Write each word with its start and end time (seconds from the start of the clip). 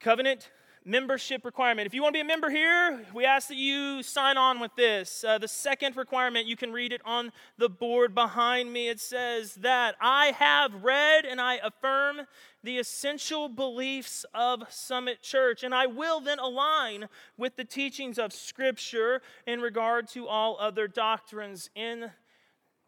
Covenant 0.00 0.50
membership 0.86 1.44
requirement. 1.44 1.84
If 1.84 1.94
you 1.94 2.02
want 2.02 2.14
to 2.14 2.18
be 2.18 2.20
a 2.20 2.24
member 2.24 2.48
here, 2.48 3.04
we 3.12 3.24
ask 3.24 3.48
that 3.48 3.56
you 3.56 4.04
sign 4.04 4.38
on 4.38 4.60
with 4.60 4.70
this. 4.76 5.24
Uh, 5.24 5.36
the 5.36 5.48
second 5.48 5.96
requirement, 5.96 6.46
you 6.46 6.56
can 6.56 6.72
read 6.72 6.92
it 6.92 7.00
on 7.04 7.32
the 7.58 7.68
board 7.68 8.14
behind 8.14 8.72
me. 8.72 8.88
It 8.88 9.00
says 9.00 9.54
that 9.56 9.96
I 10.00 10.26
have 10.38 10.84
read 10.84 11.24
and 11.24 11.40
I 11.40 11.56
affirm 11.56 12.22
the 12.62 12.78
essential 12.78 13.48
beliefs 13.48 14.24
of 14.32 14.62
Summit 14.70 15.22
Church, 15.22 15.64
and 15.64 15.74
I 15.74 15.86
will 15.86 16.20
then 16.20 16.38
align 16.38 17.08
with 17.36 17.56
the 17.56 17.64
teachings 17.64 18.18
of 18.18 18.32
Scripture 18.32 19.22
in 19.44 19.60
regard 19.60 20.06
to 20.10 20.28
all 20.28 20.56
other 20.60 20.86
doctrines 20.86 21.68
in 21.74 22.12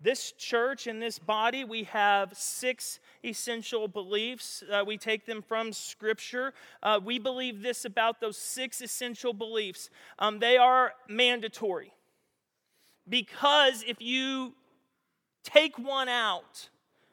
this 0.01 0.33
church, 0.33 0.87
and 0.87 1.03
this 1.03 1.19
body, 1.19 1.65
we 1.65 1.85
have 1.85 2.33
six 2.37 3.01
essential 3.25 3.89
beliefs. 3.89 4.63
Uh, 4.71 4.85
we 4.87 4.97
take 4.97 5.27
them 5.27 5.43
from 5.43 5.73
Scripture. 5.73 6.55
Uh, 6.83 7.01
we 7.03 7.19
believe 7.19 7.63
this 7.63 7.85
about 7.85 8.21
those 8.21 8.37
six 8.37 8.81
essential 8.81 9.33
beliefs 9.33 9.91
um, 10.19 10.39
they 10.39 10.57
are 10.57 10.93
mandatory. 11.09 11.93
Because 13.09 13.83
if 13.87 14.01
you 14.01 14.55
take 15.43 15.79
one 15.79 16.09
out, 16.09 16.69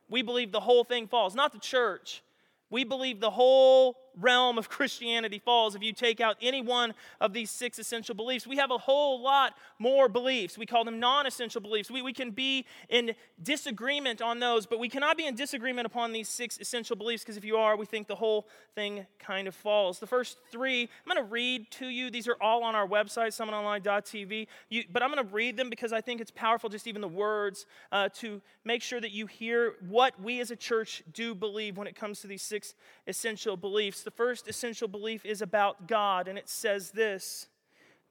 we 0.10 0.22
believe 0.22 0.52
the 0.52 0.60
whole 0.60 0.84
thing 0.84 1.08
falls, 1.08 1.34
not 1.34 1.54
the 1.54 1.60
church. 1.60 2.22
We 2.70 2.84
believe 2.84 3.20
the 3.20 3.32
whole 3.32 3.96
realm 4.20 4.58
of 4.58 4.70
Christianity 4.70 5.40
falls 5.40 5.76
if 5.76 5.84
you 5.84 5.94
take 5.94 6.22
out 6.22 6.38
any 6.42 6.62
one 6.62 6.94
of 7.20 7.34
these 7.34 7.52
six 7.52 7.80
essential 7.80 8.16
beliefs. 8.16 8.48
We 8.48 8.58
have 8.58 8.72
a 8.72 8.78
whole 8.78 9.22
lot 9.22 9.58
more 9.80 10.08
beliefs. 10.10 10.58
We 10.58 10.66
call 10.66 10.84
them 10.86 11.00
non 11.00 11.26
essential 11.26 11.62
beliefs. 11.62 11.92
We, 11.92 12.02
we 12.02 12.14
can 12.14 12.32
be 12.32 12.66
in 12.90 13.16
disagreement 13.42 14.22
on 14.22 14.40
those, 14.40 14.66
but 14.66 14.80
we 14.80 14.90
cannot 14.90 15.18
be 15.18 15.26
in 15.26 15.36
disagreement 15.36 15.86
upon 15.86 16.12
these 16.12 16.30
six 16.30 16.58
essential 16.60 16.96
beliefs 16.96 17.24
because 17.24 17.38
if 17.38 17.46
you 17.46 17.58
are, 17.58 17.76
we 17.76 17.86
think 17.86 18.08
the 18.08 18.16
whole 18.16 18.48
thing 18.74 19.06
kind 19.20 19.48
of 19.48 19.56
falls. 19.56 20.00
The 20.00 20.08
first 20.08 20.38
three, 20.52 20.82
I'm 20.84 21.14
going 21.14 21.26
to 21.26 21.32
read 21.32 21.70
to 21.72 21.88
you. 21.88 22.10
These 22.10 22.28
are 22.28 22.38
all 22.42 22.64
on 22.64 22.76
our 22.76 22.88
website, 22.88 23.28
summitonline.tv. 23.28 24.48
You, 24.70 24.84
but 24.92 25.04
I'm 25.04 25.12
going 25.12 25.26
to 25.26 25.34
read 25.34 25.58
them 25.58 25.70
because 25.70 25.94
I 25.94 26.02
think 26.02 26.22
it's 26.22 26.32
powerful, 26.32 26.70
just 26.70 26.88
even 26.88 27.02
the 27.02 27.08
words, 27.08 27.66
uh, 27.92 28.10
to 28.16 28.42
make 28.64 28.82
sure 28.82 29.02
that 29.02 29.12
you 29.12 29.26
hear 29.26 29.76
what 29.88 30.20
we 30.22 30.40
as 30.40 30.52
a 30.52 30.56
church 30.56 31.04
do 31.14 31.36
believe 31.36 31.78
when 31.78 31.88
it 31.88 31.96
comes 31.96 32.22
to 32.22 32.28
these 32.28 32.42
six 32.42 32.76
essential 33.08 33.58
beliefs. 33.58 34.04
The 34.06 34.12
first 34.12 34.48
essential 34.48 34.88
belief 34.88 35.26
is 35.26 35.42
about 35.42 35.88
God, 35.88 36.28
and 36.28 36.38
it 36.38 36.48
says 36.48 36.92
this 36.92 37.48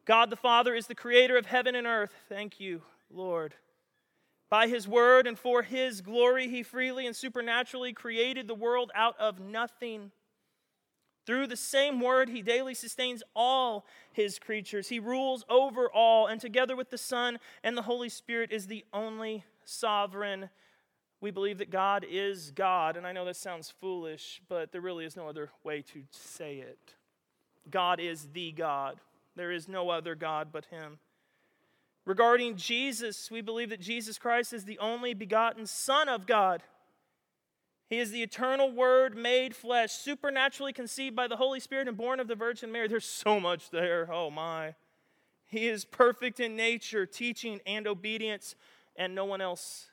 God 0.05 0.29
the 0.29 0.37
Father 0.37 0.75
is 0.75 0.89
the 0.89 0.95
creator 0.95 1.37
of 1.37 1.47
heaven 1.47 1.77
and 1.77 1.87
earth. 1.87 2.13
Thank 2.29 2.59
you, 2.59 2.83
Lord. 3.11 3.55
By 4.51 4.67
his 4.67 4.89
word 4.89 5.29
and 5.29 5.39
for 5.39 5.63
his 5.63 6.01
glory, 6.01 6.49
he 6.49 6.65
freely 6.65 7.07
and 7.07 7.15
supernaturally 7.15 7.93
created 7.93 8.49
the 8.49 8.57
world 8.57 8.91
out 8.93 9.19
of 9.21 9.39
nothing. 9.39 10.11
Through 11.27 11.47
the 11.47 11.57
same 11.57 12.01
word, 12.01 12.29
he 12.29 12.43
daily 12.43 12.75
sustains 12.75 13.23
all 13.35 13.87
his 14.13 14.41
creatures. 14.41 14.89
He 14.89 14.99
rules 14.99 15.45
over 15.49 15.89
all, 15.89 16.27
and 16.27 16.41
together 16.41 16.75
with 16.75 16.91
the 16.91 16.99
Son 16.99 17.39
and 17.63 17.77
the 17.77 17.83
Holy 17.83 18.09
Spirit 18.09 18.51
is 18.51 18.67
the 18.67 18.85
only 18.93 19.45
sovereign 19.65 20.51
we 21.25 21.31
believe 21.31 21.57
that 21.57 21.71
God 21.71 22.05
is 22.07 22.51
God. 22.51 22.99
And 22.99 23.07
I 23.07 23.13
know 23.13 23.25
this 23.25 23.39
sounds 23.39 23.73
foolish, 23.81 24.43
but 24.47 24.73
there 24.73 24.83
really 24.83 25.07
is 25.07 25.17
no 25.17 25.27
other 25.27 25.49
way 25.65 25.81
to 25.81 26.03
say 26.11 26.57
it. 26.57 26.97
God 27.71 27.99
is 27.99 28.29
the 28.35 28.53
God, 28.53 29.01
there 29.35 29.51
is 29.51 29.67
no 29.67 29.89
other 29.89 30.15
God 30.15 30.49
but 30.53 30.67
Him. 30.67 30.99
Regarding 32.05 32.57
Jesus, 32.57 33.31
we 33.31 33.41
believe 33.41 33.71
that 33.71 33.81
Jesus 33.81 34.19
Christ 34.19 34.53
is 34.53 34.67
the 34.67 34.79
only 34.79 35.15
begotten 35.15 35.67
Son 35.67 36.11
of 36.11 36.27
God. 36.27 36.63
He 37.89 37.99
is 37.99 38.11
the 38.11 38.23
eternal 38.23 38.71
Word 38.71 39.17
made 39.17 39.57
flesh, 39.57 39.93
supernaturally 39.93 40.75
conceived 40.75 41.17
by 41.17 41.27
the 41.27 41.37
Holy 41.37 41.59
Spirit 41.59 41.89
and 41.89 41.97
born 41.97 42.21
of 42.21 42.29
the 42.29 42.35
Virgin 42.35 42.71
Mary. 42.71 42.87
There's 42.87 43.07
so 43.07 43.41
much 43.41 43.71
there. 43.71 44.13
Oh 44.13 44.31
my. 44.31 44.75
He 45.47 45.69
is 45.69 45.87
perfect 45.87 46.39
in 46.39 46.55
nature, 46.55 47.07
teaching, 47.07 47.63
and 47.67 47.87
obedience, 47.87 48.55
and 48.95 49.15
no 49.15 49.25
one 49.25 49.41
else 49.41 49.89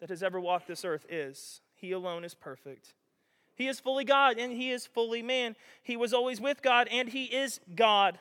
that 0.00 0.08
has 0.10 0.22
ever 0.22 0.40
walked 0.40 0.68
this 0.68 0.84
earth 0.84 1.06
is. 1.08 1.60
He 1.74 1.92
alone 1.92 2.24
is 2.24 2.34
perfect. 2.34 2.94
He 3.54 3.68
is 3.68 3.80
fully 3.80 4.04
God 4.04 4.38
and 4.38 4.52
he 4.52 4.70
is 4.70 4.86
fully 4.86 5.22
man. 5.22 5.56
He 5.82 5.96
was 5.96 6.12
always 6.12 6.40
with 6.40 6.62
God 6.62 6.88
and 6.90 7.08
he 7.08 7.24
is 7.24 7.60
God. 7.74 8.18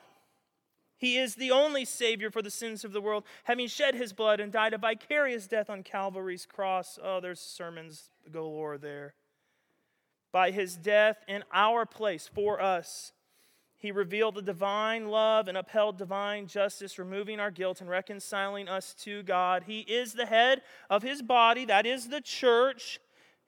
He 0.97 1.17
is 1.17 1.35
the 1.35 1.51
only 1.51 1.83
Savior 1.83 2.31
for 2.31 2.41
the 2.41 2.49
sins 2.49 2.85
of 2.85 2.93
the 2.93 3.01
world, 3.01 3.25
having 3.43 3.67
shed 3.67 3.95
his 3.95 4.13
blood 4.13 4.39
and 4.39 4.51
died 4.51 4.73
a 4.73 4.77
vicarious 4.77 5.45
death 5.45 5.69
on 5.69 5.83
Calvary's 5.83 6.45
cross. 6.45 6.97
Oh, 7.03 7.19
there's 7.19 7.41
sermons 7.41 8.11
galore 8.31 8.77
there. 8.77 9.13
By 10.31 10.51
his 10.51 10.77
death 10.77 11.17
in 11.27 11.43
our 11.53 11.85
place 11.85 12.29
for 12.33 12.61
us, 12.61 13.11
he 13.85 13.91
revealed 13.91 14.35
the 14.35 14.41
divine 14.41 15.09
love 15.09 15.47
and 15.47 15.57
upheld 15.57 15.97
divine 15.97 16.47
justice, 16.47 16.97
removing 16.97 17.39
our 17.39 17.51
guilt 17.51 17.81
and 17.81 17.89
reconciling 17.89 18.67
us 18.67 18.93
to 18.95 19.23
God. 19.23 19.63
He 19.67 19.81
is 19.81 20.13
the 20.13 20.25
head 20.25 20.61
of 20.89 21.03
his 21.03 21.21
body, 21.21 21.65
that 21.65 21.85
is 21.85 22.07
the 22.07 22.21
church. 22.21 22.99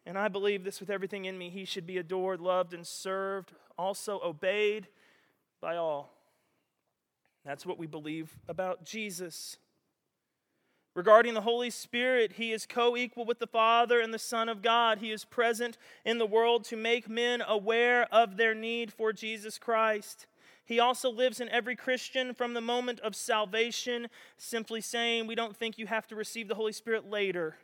And 0.05 0.17
I 0.17 0.27
believe 0.27 0.63
this 0.63 0.79
with 0.79 0.89
everything 0.89 1.25
in 1.25 1.37
me. 1.37 1.49
He 1.49 1.65
should 1.65 1.85
be 1.85 1.97
adored, 1.97 2.39
loved, 2.39 2.73
and 2.73 2.85
served, 2.85 3.51
also 3.77 4.21
obeyed 4.23 4.87
by 5.59 5.75
all. 5.75 6.13
That's 7.43 7.65
what 7.65 7.77
we 7.77 7.87
believe 7.87 8.37
about 8.47 8.85
Jesus. 8.85 9.57
Regarding 10.97 11.35
the 11.35 11.41
Holy 11.41 11.69
Spirit, 11.69 12.33
he 12.37 12.51
is 12.51 12.65
co 12.65 12.97
equal 12.97 13.23
with 13.23 13.37
the 13.37 13.45
Father 13.45 13.99
and 13.99 14.11
the 14.11 14.17
Son 14.17 14.49
of 14.49 14.63
God. 14.63 14.97
He 14.97 15.11
is 15.11 15.25
present 15.25 15.77
in 16.03 16.17
the 16.17 16.25
world 16.25 16.63
to 16.65 16.75
make 16.75 17.07
men 17.07 17.43
aware 17.47 18.11
of 18.11 18.35
their 18.35 18.55
need 18.55 18.91
for 18.91 19.13
Jesus 19.13 19.59
Christ. 19.59 20.25
He 20.65 20.79
also 20.79 21.11
lives 21.11 21.39
in 21.39 21.49
every 21.49 21.75
Christian 21.75 22.33
from 22.33 22.55
the 22.55 22.61
moment 22.61 22.99
of 23.01 23.15
salvation, 23.15 24.07
simply 24.39 24.81
saying, 24.81 25.27
We 25.27 25.35
don't 25.35 25.55
think 25.55 25.77
you 25.77 25.85
have 25.85 26.07
to 26.07 26.15
receive 26.15 26.47
the 26.47 26.55
Holy 26.55 26.73
Spirit 26.73 27.07
later. 27.07 27.57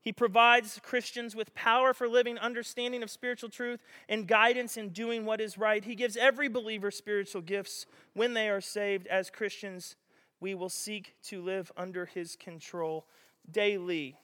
He 0.00 0.10
provides 0.10 0.80
Christians 0.82 1.36
with 1.36 1.54
power 1.54 1.92
for 1.92 2.08
living, 2.08 2.38
understanding 2.38 3.02
of 3.02 3.10
spiritual 3.10 3.50
truth, 3.50 3.82
and 4.08 4.26
guidance 4.26 4.78
in 4.78 4.88
doing 4.88 5.26
what 5.26 5.42
is 5.42 5.58
right. 5.58 5.84
He 5.84 5.94
gives 5.94 6.16
every 6.16 6.48
believer 6.48 6.90
spiritual 6.90 7.42
gifts 7.42 7.84
when 8.14 8.32
they 8.32 8.48
are 8.48 8.62
saved 8.62 9.06
as 9.08 9.28
Christians 9.28 9.96
we 10.40 10.54
will 10.54 10.68
seek 10.68 11.14
to 11.24 11.42
live 11.42 11.72
under 11.76 12.06
his 12.06 12.36
control 12.36 13.06
daily. 13.50 14.16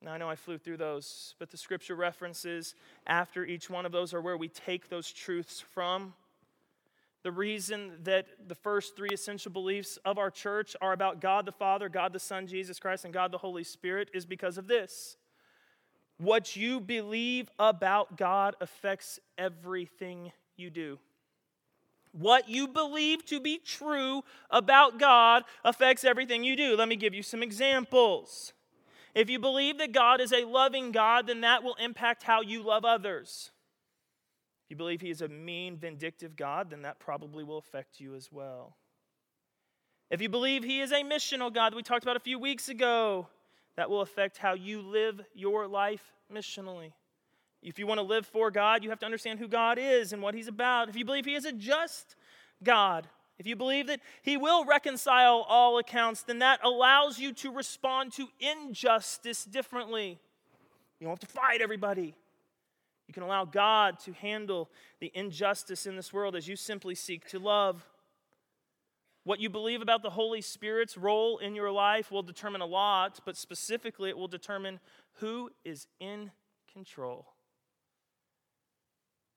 Now, 0.00 0.12
I 0.12 0.18
know 0.18 0.28
I 0.28 0.34
flew 0.34 0.58
through 0.58 0.78
those, 0.78 1.34
but 1.38 1.50
the 1.50 1.56
scripture 1.56 1.94
references 1.94 2.74
after 3.06 3.44
each 3.44 3.70
one 3.70 3.86
of 3.86 3.92
those 3.92 4.12
are 4.12 4.20
where 4.20 4.36
we 4.36 4.48
take 4.48 4.88
those 4.88 5.12
truths 5.12 5.60
from. 5.60 6.14
The 7.22 7.30
reason 7.30 7.92
that 8.02 8.26
the 8.48 8.54
first 8.56 8.96
three 8.96 9.10
essential 9.12 9.52
beliefs 9.52 9.96
of 10.04 10.18
our 10.18 10.30
church 10.30 10.74
are 10.80 10.92
about 10.92 11.20
God 11.20 11.46
the 11.46 11.52
Father, 11.52 11.88
God 11.88 12.12
the 12.12 12.18
Son, 12.18 12.48
Jesus 12.48 12.80
Christ, 12.80 13.04
and 13.04 13.14
God 13.14 13.30
the 13.30 13.38
Holy 13.38 13.62
Spirit 13.62 14.10
is 14.12 14.26
because 14.26 14.58
of 14.58 14.66
this. 14.66 15.16
What 16.18 16.56
you 16.56 16.80
believe 16.80 17.48
about 17.60 18.16
God 18.16 18.56
affects 18.60 19.20
everything 19.38 20.32
you 20.56 20.70
do. 20.70 20.98
What 22.12 22.48
you 22.48 22.68
believe 22.68 23.24
to 23.26 23.40
be 23.40 23.58
true 23.58 24.22
about 24.50 24.98
God 24.98 25.44
affects 25.64 26.04
everything 26.04 26.44
you 26.44 26.56
do. 26.56 26.76
Let 26.76 26.88
me 26.88 26.96
give 26.96 27.14
you 27.14 27.22
some 27.22 27.42
examples. 27.42 28.52
If 29.14 29.28
you 29.28 29.38
believe 29.38 29.78
that 29.78 29.92
God 29.92 30.20
is 30.20 30.32
a 30.32 30.44
loving 30.44 30.92
God, 30.92 31.26
then 31.26 31.40
that 31.42 31.62
will 31.62 31.74
impact 31.74 32.22
how 32.22 32.42
you 32.42 32.62
love 32.62 32.84
others. 32.84 33.50
If 34.64 34.70
you 34.70 34.76
believe 34.76 35.00
He 35.00 35.10
is 35.10 35.22
a 35.22 35.28
mean, 35.28 35.76
vindictive 35.76 36.36
God, 36.36 36.70
then 36.70 36.82
that 36.82 36.98
probably 36.98 37.44
will 37.44 37.58
affect 37.58 38.00
you 38.00 38.14
as 38.14 38.30
well. 38.30 38.76
If 40.10 40.20
you 40.20 40.28
believe 40.28 40.64
He 40.64 40.80
is 40.80 40.92
a 40.92 41.02
missional 41.02 41.52
God 41.52 41.72
that 41.72 41.76
we 41.76 41.82
talked 41.82 42.04
about 42.04 42.16
a 42.16 42.20
few 42.20 42.38
weeks 42.38 42.68
ago, 42.68 43.28
that 43.76 43.88
will 43.88 44.02
affect 44.02 44.36
how 44.36 44.52
you 44.52 44.82
live 44.82 45.20
your 45.34 45.66
life 45.66 46.12
missionally. 46.32 46.92
If 47.62 47.78
you 47.78 47.86
want 47.86 47.98
to 47.98 48.02
live 48.02 48.26
for 48.26 48.50
God, 48.50 48.82
you 48.82 48.90
have 48.90 48.98
to 49.00 49.06
understand 49.06 49.38
who 49.38 49.46
God 49.46 49.78
is 49.78 50.12
and 50.12 50.20
what 50.20 50.34
He's 50.34 50.48
about. 50.48 50.88
If 50.88 50.96
you 50.96 51.04
believe 51.04 51.24
He 51.24 51.34
is 51.34 51.44
a 51.44 51.52
just 51.52 52.16
God, 52.62 53.06
if 53.38 53.46
you 53.46 53.56
believe 53.56 53.86
that 53.86 54.00
He 54.22 54.36
will 54.36 54.64
reconcile 54.64 55.44
all 55.48 55.78
accounts, 55.78 56.22
then 56.22 56.40
that 56.40 56.60
allows 56.64 57.18
you 57.18 57.32
to 57.34 57.52
respond 57.52 58.12
to 58.14 58.28
injustice 58.40 59.44
differently. 59.44 60.18
You 60.98 61.06
don't 61.06 61.12
have 61.12 61.28
to 61.28 61.34
fight 61.34 61.60
everybody. 61.60 62.14
You 63.06 63.14
can 63.14 63.22
allow 63.22 63.44
God 63.44 63.98
to 64.00 64.12
handle 64.12 64.70
the 65.00 65.10
injustice 65.14 65.86
in 65.86 65.96
this 65.96 66.12
world 66.12 66.34
as 66.34 66.48
you 66.48 66.56
simply 66.56 66.94
seek 66.94 67.28
to 67.28 67.38
love. 67.38 67.88
What 69.24 69.38
you 69.38 69.50
believe 69.50 69.82
about 69.82 70.02
the 70.02 70.10
Holy 70.10 70.40
Spirit's 70.40 70.96
role 70.96 71.38
in 71.38 71.54
your 71.54 71.70
life 71.70 72.10
will 72.10 72.22
determine 72.22 72.60
a 72.60 72.66
lot, 72.66 73.20
but 73.24 73.36
specifically, 73.36 74.08
it 74.08 74.18
will 74.18 74.28
determine 74.28 74.80
who 75.14 75.50
is 75.64 75.86
in 76.00 76.32
control. 76.72 77.26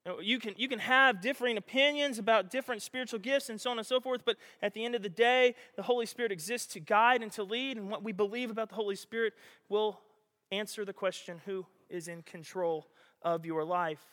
Uh, 0.07 0.19
you 0.19 0.39
can, 0.39 0.53
you 0.57 0.67
can 0.67 0.79
have 0.79 1.19
differing 1.19 1.57
opinions 1.57 2.19
about 2.19 2.51
different 2.51 2.81
spiritual 2.81 3.19
gifts 3.19 3.49
and 3.49 3.59
so 3.59 3.71
on 3.71 3.77
and 3.77 3.87
so 3.87 3.99
forth, 3.99 4.21
but 4.23 4.37
at 4.61 4.73
the 4.73 4.85
end 4.85 4.93
of 4.93 5.01
the 5.01 5.09
day, 5.09 5.55
the 5.75 5.83
Holy 5.83 6.05
Spirit 6.05 6.31
exists 6.31 6.73
to 6.73 6.79
guide 6.79 7.23
and 7.23 7.31
to 7.31 7.43
lead, 7.43 7.77
and 7.77 7.89
what 7.89 8.03
we 8.03 8.11
believe 8.11 8.51
about 8.51 8.69
the 8.69 8.75
Holy 8.75 8.95
Spirit 8.95 9.33
will 9.67 9.99
answer 10.51 10.85
the 10.85 10.93
question 10.93 11.41
who 11.45 11.65
is 11.89 12.07
in 12.07 12.21
control 12.21 12.87
of 13.23 13.45
your 13.45 13.63
life? 13.63 14.03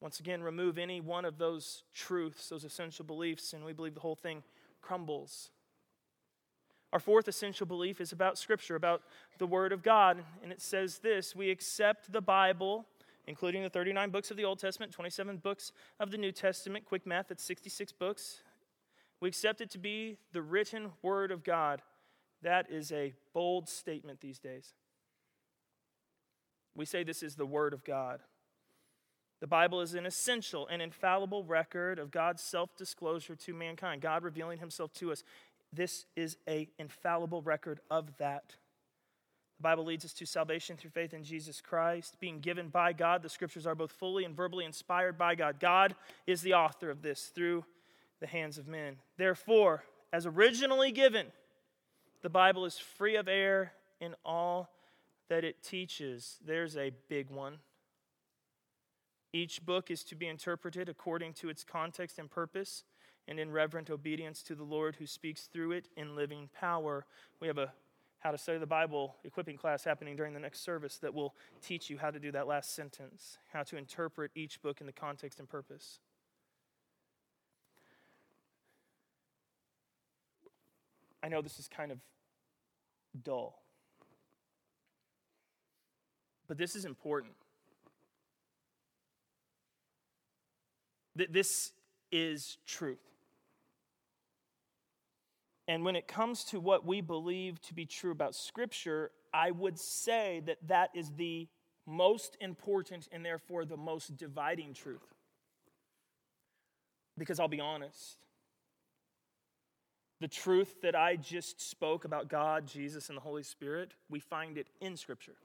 Once 0.00 0.18
again, 0.20 0.42
remove 0.42 0.78
any 0.78 1.00
one 1.00 1.26
of 1.26 1.36
those 1.36 1.82
truths, 1.94 2.48
those 2.48 2.64
essential 2.64 3.04
beliefs, 3.04 3.52
and 3.52 3.64
we 3.64 3.74
believe 3.74 3.94
the 3.94 4.00
whole 4.00 4.14
thing 4.14 4.42
crumbles. 4.80 5.50
Our 6.94 6.98
fourth 6.98 7.28
essential 7.28 7.66
belief 7.66 8.00
is 8.00 8.10
about 8.10 8.38
Scripture, 8.38 8.74
about 8.74 9.02
the 9.38 9.46
Word 9.46 9.72
of 9.72 9.82
God, 9.82 10.24
and 10.42 10.50
it 10.50 10.62
says 10.62 10.98
this 10.98 11.36
We 11.36 11.50
accept 11.50 12.10
the 12.10 12.22
Bible 12.22 12.86
including 13.26 13.62
the 13.62 13.70
39 13.70 14.10
books 14.10 14.30
of 14.30 14.36
the 14.36 14.44
Old 14.44 14.58
Testament, 14.58 14.92
27 14.92 15.38
books 15.38 15.72
of 15.98 16.10
the 16.10 16.18
New 16.18 16.32
Testament. 16.32 16.84
Quick 16.84 17.06
math, 17.06 17.28
that's 17.28 17.44
66 17.44 17.92
books. 17.92 18.42
We 19.20 19.28
accept 19.28 19.60
it 19.60 19.70
to 19.70 19.78
be 19.78 20.16
the 20.32 20.42
written 20.42 20.90
Word 21.02 21.30
of 21.30 21.44
God. 21.44 21.82
That 22.42 22.70
is 22.70 22.90
a 22.90 23.14
bold 23.34 23.68
statement 23.68 24.20
these 24.20 24.38
days. 24.38 24.74
We 26.74 26.86
say 26.86 27.04
this 27.04 27.22
is 27.22 27.36
the 27.36 27.46
Word 27.46 27.74
of 27.74 27.84
God. 27.84 28.20
The 29.40 29.46
Bible 29.46 29.80
is 29.80 29.94
an 29.94 30.06
essential 30.06 30.66
and 30.68 30.82
infallible 30.82 31.44
record 31.44 31.98
of 31.98 32.10
God's 32.10 32.42
self 32.42 32.76
disclosure 32.76 33.34
to 33.36 33.54
mankind, 33.54 34.02
God 34.02 34.22
revealing 34.22 34.58
Himself 34.58 34.92
to 34.94 35.12
us. 35.12 35.22
This 35.72 36.06
is 36.16 36.36
a 36.48 36.68
infallible 36.78 37.42
record 37.42 37.80
of 37.90 38.16
that. 38.18 38.56
The 39.60 39.64
Bible 39.64 39.84
leads 39.84 40.06
us 40.06 40.14
to 40.14 40.24
salvation 40.24 40.78
through 40.78 40.88
faith 40.88 41.12
in 41.12 41.22
Jesus 41.22 41.60
Christ, 41.60 42.16
being 42.18 42.40
given 42.40 42.70
by 42.70 42.94
God. 42.94 43.22
The 43.22 43.28
scriptures 43.28 43.66
are 43.66 43.74
both 43.74 43.92
fully 43.92 44.24
and 44.24 44.34
verbally 44.34 44.64
inspired 44.64 45.18
by 45.18 45.34
God. 45.34 45.60
God 45.60 45.94
is 46.26 46.40
the 46.40 46.54
author 46.54 46.88
of 46.88 47.02
this 47.02 47.26
through 47.26 47.66
the 48.20 48.26
hands 48.26 48.56
of 48.56 48.66
men. 48.66 48.96
Therefore, 49.18 49.84
as 50.14 50.24
originally 50.24 50.92
given, 50.92 51.26
the 52.22 52.30
Bible 52.30 52.64
is 52.64 52.78
free 52.78 53.16
of 53.16 53.28
error 53.28 53.72
in 54.00 54.14
all 54.24 54.70
that 55.28 55.44
it 55.44 55.62
teaches. 55.62 56.38
There's 56.42 56.78
a 56.78 56.92
big 57.10 57.28
one. 57.28 57.58
Each 59.30 59.62
book 59.62 59.90
is 59.90 60.02
to 60.04 60.14
be 60.14 60.26
interpreted 60.26 60.88
according 60.88 61.34
to 61.34 61.50
its 61.50 61.64
context 61.64 62.18
and 62.18 62.30
purpose 62.30 62.84
and 63.28 63.38
in 63.38 63.52
reverent 63.52 63.90
obedience 63.90 64.42
to 64.44 64.54
the 64.54 64.64
Lord 64.64 64.96
who 64.96 65.06
speaks 65.06 65.42
through 65.52 65.72
it 65.72 65.88
in 65.98 66.16
living 66.16 66.48
power. 66.58 67.04
We 67.40 67.46
have 67.46 67.58
a 67.58 67.74
how 68.20 68.30
to 68.30 68.38
study 68.38 68.58
the 68.58 68.66
Bible 68.66 69.16
equipping 69.24 69.56
class 69.56 69.82
happening 69.82 70.14
during 70.14 70.34
the 70.34 70.40
next 70.40 70.60
service 70.60 70.98
that 70.98 71.12
will 71.12 71.34
teach 71.62 71.90
you 71.90 71.98
how 71.98 72.10
to 72.10 72.20
do 72.20 72.30
that 72.32 72.46
last 72.46 72.74
sentence, 72.74 73.38
how 73.52 73.62
to 73.62 73.76
interpret 73.76 74.30
each 74.34 74.60
book 74.62 74.80
in 74.80 74.86
the 74.86 74.92
context 74.92 75.40
and 75.40 75.48
purpose. 75.48 75.98
I 81.22 81.28
know 81.28 81.42
this 81.42 81.58
is 81.58 81.68
kind 81.68 81.92
of 81.92 81.98
dull, 83.22 83.62
but 86.46 86.56
this 86.56 86.76
is 86.76 86.84
important. 86.84 87.32
That 91.16 91.32
This 91.32 91.72
is 92.12 92.58
truth. 92.66 93.09
And 95.70 95.84
when 95.84 95.94
it 95.94 96.08
comes 96.08 96.42
to 96.46 96.58
what 96.58 96.84
we 96.84 97.00
believe 97.00 97.62
to 97.62 97.74
be 97.74 97.86
true 97.86 98.10
about 98.10 98.34
Scripture, 98.34 99.12
I 99.32 99.52
would 99.52 99.78
say 99.78 100.42
that 100.46 100.56
that 100.66 100.90
is 100.96 101.12
the 101.12 101.46
most 101.86 102.36
important 102.40 103.06
and 103.12 103.24
therefore 103.24 103.64
the 103.64 103.76
most 103.76 104.16
dividing 104.16 104.74
truth. 104.74 105.14
Because 107.16 107.38
I'll 107.38 107.46
be 107.46 107.60
honest, 107.60 108.16
the 110.20 110.26
truth 110.26 110.82
that 110.82 110.96
I 110.96 111.14
just 111.14 111.60
spoke 111.60 112.04
about 112.04 112.26
God, 112.28 112.66
Jesus, 112.66 113.08
and 113.08 113.16
the 113.16 113.22
Holy 113.22 113.44
Spirit, 113.44 113.94
we 114.08 114.18
find 114.18 114.58
it 114.58 114.66
in 114.80 114.96
Scripture. 114.96 115.36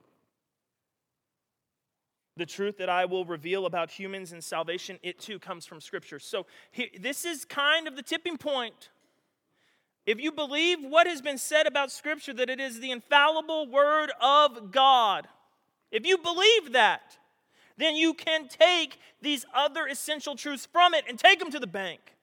The 2.36 2.46
truth 2.46 2.78
that 2.78 2.88
I 2.88 3.04
will 3.04 3.24
reveal 3.24 3.64
about 3.64 3.92
humans 3.92 4.32
and 4.32 4.42
salvation, 4.42 4.98
it 5.04 5.20
too 5.20 5.38
comes 5.38 5.66
from 5.66 5.80
Scripture. 5.80 6.18
So 6.18 6.46
this 6.98 7.24
is 7.24 7.44
kind 7.44 7.86
of 7.86 7.94
the 7.94 8.02
tipping 8.02 8.38
point 8.38 8.88
if 10.06 10.20
you 10.20 10.30
believe 10.30 10.78
what 10.82 11.08
has 11.08 11.20
been 11.20 11.36
said 11.36 11.66
about 11.66 11.90
Scripture, 11.90 12.32
that 12.34 12.48
it 12.48 12.60
is 12.60 12.78
the 12.78 12.92
infallible 12.92 13.66
Word 13.66 14.12
of 14.20 14.70
God, 14.70 15.26
if 15.90 16.06
you 16.06 16.16
believe 16.16 16.72
that, 16.72 17.18
then 17.76 17.96
you 17.96 18.14
can 18.14 18.48
take 18.48 18.98
these 19.20 19.44
other 19.52 19.86
essential 19.86 20.36
truths 20.36 20.66
from 20.66 20.94
it 20.94 21.04
and 21.08 21.18
take 21.18 21.40
them 21.40 21.50
to 21.50 21.58
the 21.58 21.66
bank. 21.66 22.14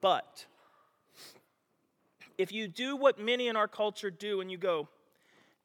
But 0.00 0.44
if 2.36 2.52
you 2.52 2.68
do 2.68 2.96
what 2.96 3.18
many 3.18 3.48
in 3.48 3.56
our 3.56 3.68
culture 3.68 4.10
do 4.10 4.40
and 4.40 4.50
you 4.50 4.58
go, 4.58 4.88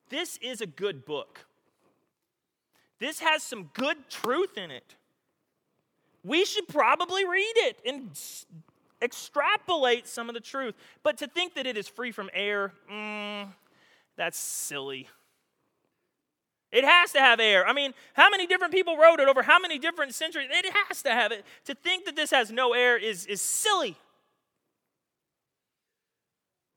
this 0.10 0.38
is 0.38 0.62
a 0.62 0.66
good 0.66 1.06
book, 1.06 1.46
this 3.00 3.20
has 3.20 3.44
some 3.44 3.70
good 3.74 3.98
truth 4.10 4.58
in 4.58 4.72
it, 4.72 4.96
we 6.24 6.46
should 6.46 6.68
probably 6.68 7.26
read 7.26 7.54
it 7.56 7.80
and 7.86 8.12
extrapolate 9.02 10.08
some 10.08 10.30
of 10.30 10.36
the 10.36 10.42
truth. 10.42 10.76
But 11.04 11.18
to 11.18 11.28
think 11.28 11.56
that 11.56 11.66
it 11.66 11.78
is 11.78 11.88
free 11.88 12.12
from 12.12 12.30
error, 12.34 12.74
mm, 12.92 13.48
that's 14.18 14.38
silly. 14.38 15.08
It 16.72 16.84
has 16.84 17.12
to 17.14 17.20
have 17.20 17.40
air. 17.40 17.68
I 17.68 17.74
mean, 17.74 17.94
how 18.14 18.30
many 18.30 18.46
different 18.46 18.74
people 18.74 18.96
wrote 18.96 19.20
it 19.20 19.28
over 19.28 19.42
how 19.42 19.60
many 19.60 19.80
different 19.80 20.14
centuries? 20.14 20.50
It 20.52 20.72
has 20.88 21.02
to 21.04 21.12
have 21.12 21.32
it. 21.32 21.44
To 21.66 21.74
think 21.74 22.06
that 22.06 22.16
this 22.16 22.30
has 22.30 22.52
no 22.52 22.74
air 22.74 22.96
is, 22.96 23.26
is 23.26 23.42
silly. 23.42 23.98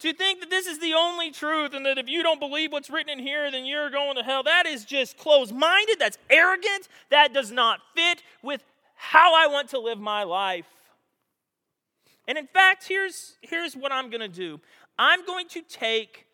To 0.00 0.12
think 0.12 0.40
that 0.40 0.50
this 0.50 0.66
is 0.66 0.80
the 0.80 0.94
only 0.94 1.30
truth 1.30 1.74
and 1.74 1.84
that 1.84 1.98
if 1.98 2.08
you 2.08 2.22
don't 2.22 2.40
believe 2.40 2.72
what's 2.72 2.90
written 2.90 3.10
in 3.10 3.24
here, 3.24 3.50
then 3.50 3.66
you're 3.66 3.90
going 3.90 4.16
to 4.16 4.22
hell, 4.22 4.42
that 4.44 4.66
is 4.66 4.84
just 4.84 5.18
closed 5.18 5.54
minded. 5.54 5.96
That's 5.98 6.18
arrogant. 6.30 6.88
That 7.10 7.34
does 7.34 7.52
not 7.52 7.80
fit 7.94 8.22
with 8.42 8.64
how 8.96 9.34
I 9.34 9.46
want 9.46 9.68
to 9.70 9.78
live 9.78 10.00
my 10.00 10.22
life. 10.22 10.66
And 12.32 12.38
in 12.38 12.46
fact, 12.46 12.88
here's, 12.88 13.36
here's 13.42 13.76
what 13.76 13.92
I'm 13.92 14.08
going 14.08 14.22
to 14.22 14.26
do 14.26 14.58
I'm 14.98 15.26
going 15.26 15.48
to 15.48 15.60
take 15.60 16.24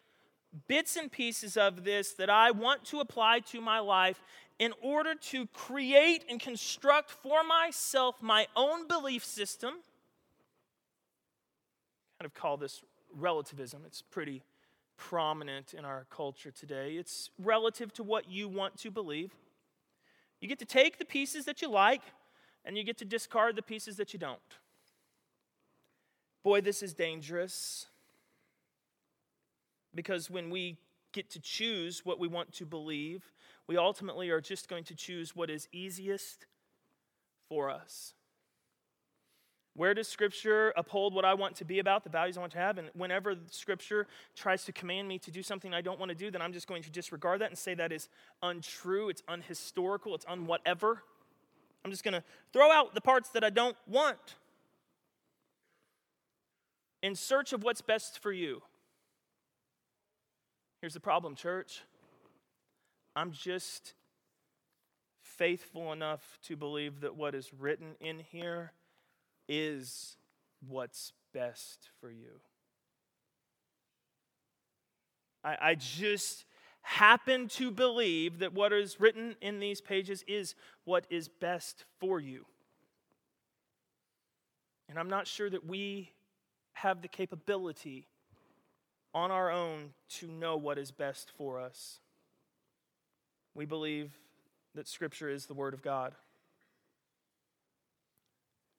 bits 0.68 0.94
and 0.94 1.10
pieces 1.10 1.56
of 1.56 1.82
this 1.82 2.12
that 2.12 2.30
I 2.30 2.52
want 2.52 2.84
to 2.84 3.00
apply 3.00 3.40
to 3.50 3.60
my 3.60 3.80
life 3.80 4.22
in 4.60 4.72
order 4.80 5.16
to 5.16 5.48
create 5.48 6.24
and 6.30 6.38
construct 6.38 7.10
for 7.10 7.42
myself 7.42 8.22
my 8.22 8.46
own 8.54 8.86
belief 8.86 9.24
system. 9.24 9.70
Kind 12.20 12.26
of 12.26 12.32
call 12.32 12.56
this 12.56 12.84
relativism. 13.12 13.82
It's 13.84 14.00
pretty 14.00 14.44
prominent 14.96 15.74
in 15.74 15.84
our 15.84 16.06
culture 16.10 16.52
today. 16.52 16.92
It's 16.92 17.30
relative 17.42 17.92
to 17.94 18.04
what 18.04 18.30
you 18.30 18.48
want 18.48 18.76
to 18.82 18.92
believe. 18.92 19.32
You 20.40 20.46
get 20.46 20.60
to 20.60 20.64
take 20.64 21.00
the 21.00 21.04
pieces 21.04 21.44
that 21.46 21.60
you 21.60 21.68
like, 21.68 22.02
and 22.64 22.78
you 22.78 22.84
get 22.84 22.98
to 22.98 23.04
discard 23.04 23.56
the 23.56 23.62
pieces 23.62 23.96
that 23.96 24.12
you 24.12 24.20
don't. 24.20 24.38
Boy, 26.42 26.60
this 26.60 26.82
is 26.82 26.94
dangerous. 26.94 27.86
Because 29.94 30.30
when 30.30 30.50
we 30.50 30.78
get 31.12 31.30
to 31.30 31.40
choose 31.40 32.04
what 32.04 32.18
we 32.18 32.28
want 32.28 32.52
to 32.54 32.66
believe, 32.66 33.32
we 33.66 33.76
ultimately 33.76 34.30
are 34.30 34.40
just 34.40 34.68
going 34.68 34.84
to 34.84 34.94
choose 34.94 35.34
what 35.34 35.50
is 35.50 35.68
easiest 35.72 36.46
for 37.48 37.70
us. 37.70 38.14
Where 39.74 39.94
does 39.94 40.08
Scripture 40.08 40.72
uphold 40.76 41.14
what 41.14 41.24
I 41.24 41.34
want 41.34 41.54
to 41.56 41.64
be 41.64 41.78
about, 41.78 42.02
the 42.02 42.10
values 42.10 42.36
I 42.36 42.40
want 42.40 42.52
to 42.52 42.58
have? 42.58 42.78
And 42.78 42.90
whenever 42.94 43.36
Scripture 43.50 44.08
tries 44.34 44.64
to 44.64 44.72
command 44.72 45.06
me 45.06 45.20
to 45.20 45.30
do 45.30 45.42
something 45.42 45.72
I 45.72 45.82
don't 45.82 46.00
want 46.00 46.08
to 46.08 46.16
do, 46.16 46.32
then 46.32 46.42
I'm 46.42 46.52
just 46.52 46.66
going 46.66 46.82
to 46.82 46.90
disregard 46.90 47.40
that 47.42 47.50
and 47.50 47.56
say 47.56 47.74
that 47.74 47.92
is 47.92 48.08
untrue, 48.42 49.08
it's 49.08 49.22
unhistorical, 49.28 50.16
it's 50.16 50.26
unwhatever. 50.28 51.04
I'm 51.84 51.92
just 51.92 52.02
going 52.02 52.14
to 52.14 52.24
throw 52.52 52.72
out 52.72 52.94
the 52.94 53.00
parts 53.00 53.28
that 53.30 53.44
I 53.44 53.50
don't 53.50 53.76
want 53.86 54.18
in 57.02 57.14
search 57.14 57.52
of 57.52 57.62
what's 57.62 57.80
best 57.80 58.18
for 58.18 58.32
you. 58.32 58.62
Here's 60.80 60.94
the 60.94 61.00
problem, 61.00 61.34
church. 61.34 61.82
I'm 63.16 63.32
just 63.32 63.94
faithful 65.22 65.92
enough 65.92 66.38
to 66.44 66.56
believe 66.56 67.00
that 67.00 67.16
what 67.16 67.34
is 67.34 67.52
written 67.52 67.94
in 68.00 68.20
here 68.20 68.72
is 69.48 70.16
what's 70.66 71.12
best 71.32 71.90
for 72.00 72.10
you. 72.10 72.40
I, 75.44 75.56
I 75.60 75.74
just 75.74 76.44
happen 76.82 77.48
to 77.48 77.70
believe 77.70 78.38
that 78.38 78.54
what 78.54 78.72
is 78.72 79.00
written 79.00 79.36
in 79.40 79.60
these 79.60 79.80
pages 79.80 80.24
is 80.26 80.54
what 80.84 81.06
is 81.10 81.28
best 81.28 81.84
for 81.98 82.18
you. 82.20 82.44
And 84.88 84.98
I'm 84.98 85.10
not 85.10 85.26
sure 85.26 85.50
that 85.50 85.66
we 85.66 86.12
have 86.82 87.02
the 87.02 87.08
capability 87.08 88.06
on 89.14 89.30
our 89.30 89.50
own 89.50 89.90
to 90.08 90.28
know 90.28 90.56
what 90.56 90.78
is 90.78 90.90
best 90.90 91.30
for 91.36 91.60
us. 91.60 91.98
We 93.54 93.64
believe 93.64 94.12
that 94.74 94.86
Scripture 94.86 95.28
is 95.28 95.46
the 95.46 95.54
Word 95.54 95.74
of 95.74 95.82
God. 95.82 96.14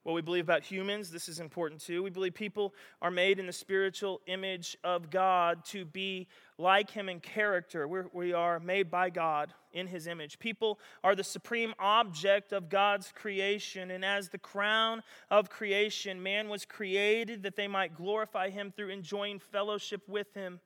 What 0.04 0.14
we 0.14 0.22
believe 0.22 0.46
about 0.46 0.64
humans, 0.64 1.12
this 1.12 1.28
is 1.28 1.40
important 1.40 1.82
too. 1.82 2.02
We 2.02 2.10
believe 2.10 2.34
people 2.34 2.74
are 3.02 3.12
made 3.12 3.38
in 3.38 3.46
the 3.46 3.54
spiritual 3.54 4.22
image 4.28 4.78
of 4.84 5.10
God 5.10 5.66
to 5.66 5.84
be 5.84 6.28
like 6.60 6.92
Him 6.92 7.10
in 7.10 7.20
character. 7.20 7.88
We're, 7.88 8.08
we 8.14 8.34
are 8.34 8.60
made 8.60 8.92
by 8.92 9.10
God 9.10 9.54
in 9.72 9.88
His 9.88 10.06
image. 10.06 10.38
People 10.38 10.80
are 11.04 11.16
the 11.16 11.24
supreme 11.24 11.74
object 11.80 12.54
of 12.54 12.70
God's 12.70 13.12
creation, 13.16 13.92
and 13.92 14.06
as 14.06 14.30
the 14.30 14.38
crown 14.38 15.02
of 15.32 15.50
creation, 15.50 16.22
man 16.22 16.50
was 16.50 16.66
created 16.66 17.44
that 17.44 17.56
they 17.56 17.68
might 17.68 17.96
glorify 17.96 18.50
Him 18.50 18.72
through 18.76 18.90
enjoying 18.90 19.40
fellowship 19.40 20.08
with 20.08 20.34
Him. 20.34 20.60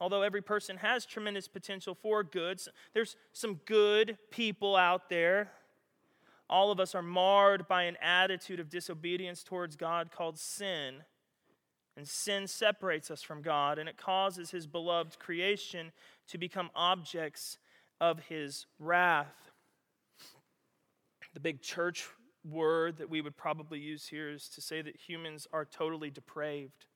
Although 0.00 0.22
every 0.22 0.42
person 0.42 0.78
has 0.78 1.04
tremendous 1.04 1.48
potential 1.48 1.94
for 1.94 2.24
good, 2.24 2.60
there's 2.94 3.16
some 3.32 3.60
good 3.66 4.16
people 4.30 4.76
out 4.76 5.08
there 5.08 5.50
all 6.52 6.70
of 6.70 6.78
us 6.78 6.94
are 6.94 7.02
marred 7.02 7.66
by 7.66 7.84
an 7.84 7.96
attitude 8.02 8.60
of 8.60 8.68
disobedience 8.68 9.42
towards 9.42 9.74
God 9.74 10.10
called 10.12 10.38
sin. 10.38 11.02
And 11.96 12.08
sin 12.08 12.46
separates 12.46 13.10
us 13.10 13.22
from 13.22 13.42
God, 13.42 13.78
and 13.78 13.88
it 13.88 13.96
causes 13.96 14.50
His 14.50 14.66
beloved 14.66 15.18
creation 15.18 15.92
to 16.28 16.38
become 16.38 16.70
objects 16.74 17.58
of 18.00 18.20
His 18.28 18.66
wrath. 18.78 19.50
The 21.34 21.40
big 21.40 21.60
church 21.62 22.06
word 22.44 22.98
that 22.98 23.10
we 23.10 23.20
would 23.20 23.36
probably 23.36 23.78
use 23.78 24.06
here 24.06 24.30
is 24.30 24.48
to 24.48 24.60
say 24.60 24.82
that 24.82 24.96
humans 24.96 25.46
are 25.52 25.64
totally 25.64 26.10
depraved. 26.10 26.86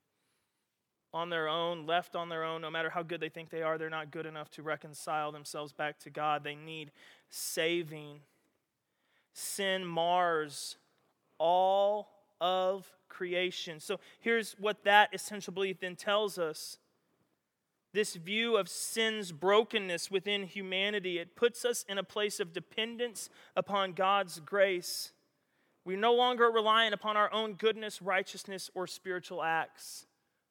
On 1.15 1.31
their 1.31 1.49
own, 1.49 1.87
left 1.87 2.17
on 2.17 2.29
their 2.29 2.45
own, 2.45 2.61
no 2.61 2.71
matter 2.71 2.91
how 2.91 3.03
good 3.03 3.21
they 3.21 3.29
think 3.29 3.49
they 3.49 3.62
are, 3.62 3.79
they're 3.79 3.88
not 3.88 4.11
good 4.11 4.26
enough 4.26 4.50
to 4.50 4.62
reconcile 4.62 5.33
themselves 5.33 5.73
back 5.73 5.99
to 6.00 6.11
God. 6.11 6.43
They 6.43 6.55
need 6.55 6.91
saving 7.31 8.21
sin 9.33 9.85
mars 9.85 10.76
all 11.38 12.09
of 12.41 12.91
creation. 13.09 13.81
So 13.81 14.01
here's 14.21 14.53
what 14.59 14.85
that 14.85 15.11
essential 15.13 15.53
belief 15.53 15.81
then 15.81 15.97
tells 15.97 16.39
us. 16.39 16.79
This 17.93 18.15
view 18.15 18.57
of 18.57 18.69
sin's 18.69 19.33
brokenness 19.33 20.11
within 20.11 20.43
humanity, 20.43 21.19
it 21.19 21.35
puts 21.35 21.65
us 21.65 21.85
in 21.89 21.97
a 21.97 22.03
place 22.03 22.41
of 22.41 22.53
dependence 22.53 23.31
upon 23.57 23.93
God's 23.93 24.41
grace. 24.41 25.13
We're 25.85 25.97
no 25.97 26.15
longer 26.15 26.51
reliant 26.51 26.95
upon 26.95 27.17
our 27.17 27.33
own 27.33 27.55
goodness, 27.55 28.03
righteousness, 28.03 28.71
or 28.75 28.87
spiritual 28.87 29.43
acts. 29.43 30.05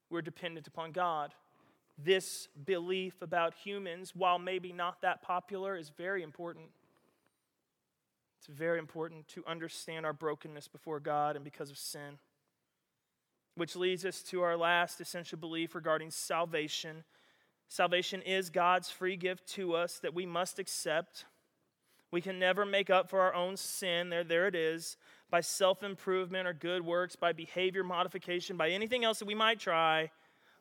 We're 0.10 0.22
dependent 0.22 0.66
upon 0.66 0.92
God. 0.92 1.34
This 2.04 2.48
belief 2.66 3.22
about 3.22 3.54
humans, 3.54 4.14
while 4.16 4.40
maybe 4.40 4.74
not 4.74 5.02
that 5.02 5.22
popular, 5.22 5.76
is 5.78 5.90
very 5.90 6.24
important. 6.24 6.66
It's 8.40 8.48
very 8.48 8.80
important 8.80 9.28
to 9.30 9.44
understand 9.46 10.06
our 10.06 10.14
brokenness 10.14 10.68
before 10.68 11.00
God 11.00 11.36
and 11.36 11.44
because 11.44 11.70
of 11.70 11.78
sin. 11.78 12.18
Which 13.56 13.76
leads 13.76 14.06
us 14.06 14.22
to 14.24 14.42
our 14.42 14.58
last 14.58 15.00
essential 15.00 15.38
belief 15.38 15.76
regarding 15.76 16.12
salvation. 16.12 17.04
Salvation 17.68 18.22
is 18.22 18.50
God's 18.50 18.90
free 18.90 19.16
gift 19.16 19.48
to 19.54 19.76
us 19.76 20.00
that 20.00 20.14
we 20.14 20.26
must 20.26 20.60
accept. 20.60 21.26
We 22.12 22.22
can 22.22 22.38
never 22.38 22.66
make 22.66 22.90
up 22.90 23.10
for 23.10 23.22
our 23.22 23.34
own 23.34 23.58
sin. 23.58 24.10
There, 24.10 24.24
there 24.24 24.48
it 24.48 24.56
is. 24.56 24.98
By 25.30 25.42
self 25.42 25.84
improvement 25.84 26.48
or 26.48 26.54
good 26.54 26.86
works, 26.86 27.16
by 27.16 27.34
behavior 27.34 27.84
modification, 27.84 28.58
by 28.58 28.70
anything 28.70 29.04
else 29.04 29.20
that 29.20 29.26
we 29.26 29.36
might 29.36 29.60
try. 29.60 30.12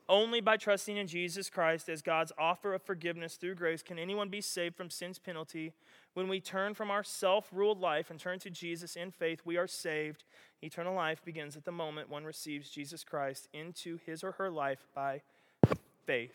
Only 0.09 0.41
by 0.43 0.59
trusting 0.59 0.97
in 0.97 1.07
Jesus 1.07 1.49
Christ 1.49 1.89
as 1.89 2.03
God's 2.03 2.33
offer 2.39 2.75
of 2.75 2.83
forgiveness 2.83 3.37
through 3.37 3.55
grace 3.55 3.83
can 3.83 3.99
anyone 3.99 4.29
be 4.29 4.43
saved 4.43 4.77
from 4.77 4.91
sin's 4.91 5.19
penalty. 5.19 5.73
When 6.15 6.29
we 6.29 6.41
turn 6.41 6.75
from 6.75 6.91
our 6.91 7.03
self 7.03 7.49
ruled 7.53 7.81
life 7.81 8.11
and 8.11 8.19
turn 8.19 8.39
to 8.41 8.51
Jesus 8.51 8.97
in 8.97 9.11
faith, 9.11 9.43
we 9.45 9.57
are 9.57 9.67
saved. 9.67 10.25
Eternal 10.63 10.95
life 10.95 11.25
begins 11.25 11.57
at 11.57 11.65
the 11.65 11.73
moment 11.73 12.09
one 12.09 12.25
receives 12.25 12.71
Jesus 12.71 13.05
Christ 13.05 13.49
into 13.53 13.99
his 14.07 14.25
or 14.25 14.33
her 14.33 14.51
life 14.51 14.87
by 14.95 15.23
faith. 16.07 16.33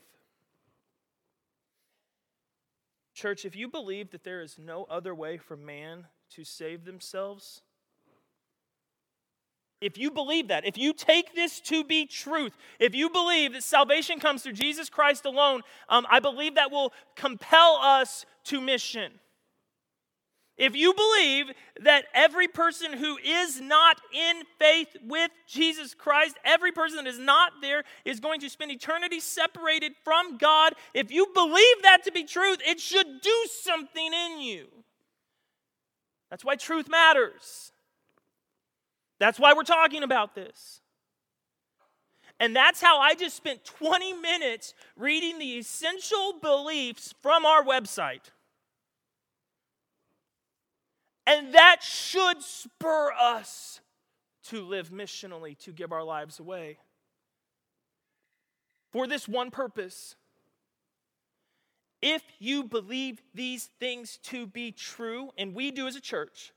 Church, 3.13 3.45
if 3.45 3.55
you 3.55 3.67
believe 3.67 4.12
that 4.12 4.24
there 4.24 4.41
is 4.41 4.57
no 4.57 4.86
other 4.89 5.15
way 5.15 5.38
for 5.38 5.57
man 5.57 6.05
to 6.31 6.43
save 6.43 6.86
themselves, 6.86 7.62
if 9.81 9.98
you 9.98 10.12
believe 10.12 10.50
that, 10.50 10.65
if 10.65 10.77
you 10.77 10.93
take 10.93 11.33
this 11.33 11.62
to 11.62 11.86
be 11.86 12.05
truth, 12.05 12.57
if 12.79 12.93
you 12.93 13.09
believe 13.09 13.53
that 13.53 13.63
salvation 13.63 14.19
comes 14.19 14.43
through 14.43 14.53
Jesus 14.53 14.89
Christ 14.89 15.25
alone, 15.25 15.62
um, 15.88 16.05
I 16.09 16.19
believe 16.19 16.55
that 16.55 16.69
will 16.69 16.91
compel 17.15 17.77
us 17.81 18.25
to 18.45 18.59
mission. 18.59 19.13
If 20.60 20.75
you 20.75 20.94
believe 20.94 21.51
that 21.80 22.04
every 22.13 22.50
person 22.50 22.92
who 22.92 23.18
is 23.18 23.62
not 23.62 24.01
in 24.13 24.42
faith 24.60 24.89
with 25.08 25.32
Jesus 25.48 25.94
Christ, 25.94 26.38
every 26.44 26.74
person 26.74 26.98
that 26.98 27.08
is 27.08 27.18
not 27.18 27.54
there, 27.62 27.86
is 28.04 28.20
going 28.20 28.42
to 28.42 28.50
spend 28.50 28.70
eternity 28.70 29.22
separated 29.22 29.94
from 30.04 30.38
God, 30.38 30.74
if 30.94 31.12
you 31.12 31.28
believe 31.34 31.82
that 31.84 32.04
to 32.04 32.12
be 32.12 32.25
truth, 32.25 32.60
it 32.68 32.82
should 32.82 33.22
do 33.22 33.46
something 33.62 34.12
in 34.13 34.42
you. 34.42 34.68
That's 36.30 36.44
why 36.44 36.58
truth 36.58 36.89
matters. 36.89 37.72
That's 39.18 39.39
why 39.39 39.54
we're 39.54 39.63
talking 39.63 40.04
about 40.04 40.36
this. 40.36 40.82
And 42.38 42.54
that's 42.54 42.82
how 42.82 43.00
I 43.00 43.16
just 43.16 43.38
spent 43.38 43.63
20 43.63 44.13
minutes 44.13 44.74
reading 44.98 45.39
the 45.39 45.58
essential 45.58 46.34
beliefs 46.42 47.13
from 47.22 47.46
our 47.46 47.63
website. 47.63 48.32
And 51.29 51.53
that 51.53 51.83
should 51.83 52.41
spur 52.41 53.12
us 53.12 53.81
to 54.45 54.63
live 54.63 54.89
missionally, 54.89 55.55
to 55.59 55.71
give 55.71 55.91
our 55.91 56.03
lives 56.03 56.39
away. 56.39 56.79
For 58.91 59.05
this 59.05 59.27
one 59.27 59.51
purpose. 59.51 60.15
If 62.01 62.24
you 62.39 62.63
believe 62.63 63.21
these 63.36 63.69
things 63.79 64.17
to 64.24 64.48
be 64.48 64.71
true, 64.71 65.29
and 65.38 65.53
we 65.53 65.69
do 65.69 65.86
as 65.86 65.95
a 65.95 66.01
church, 66.01 66.51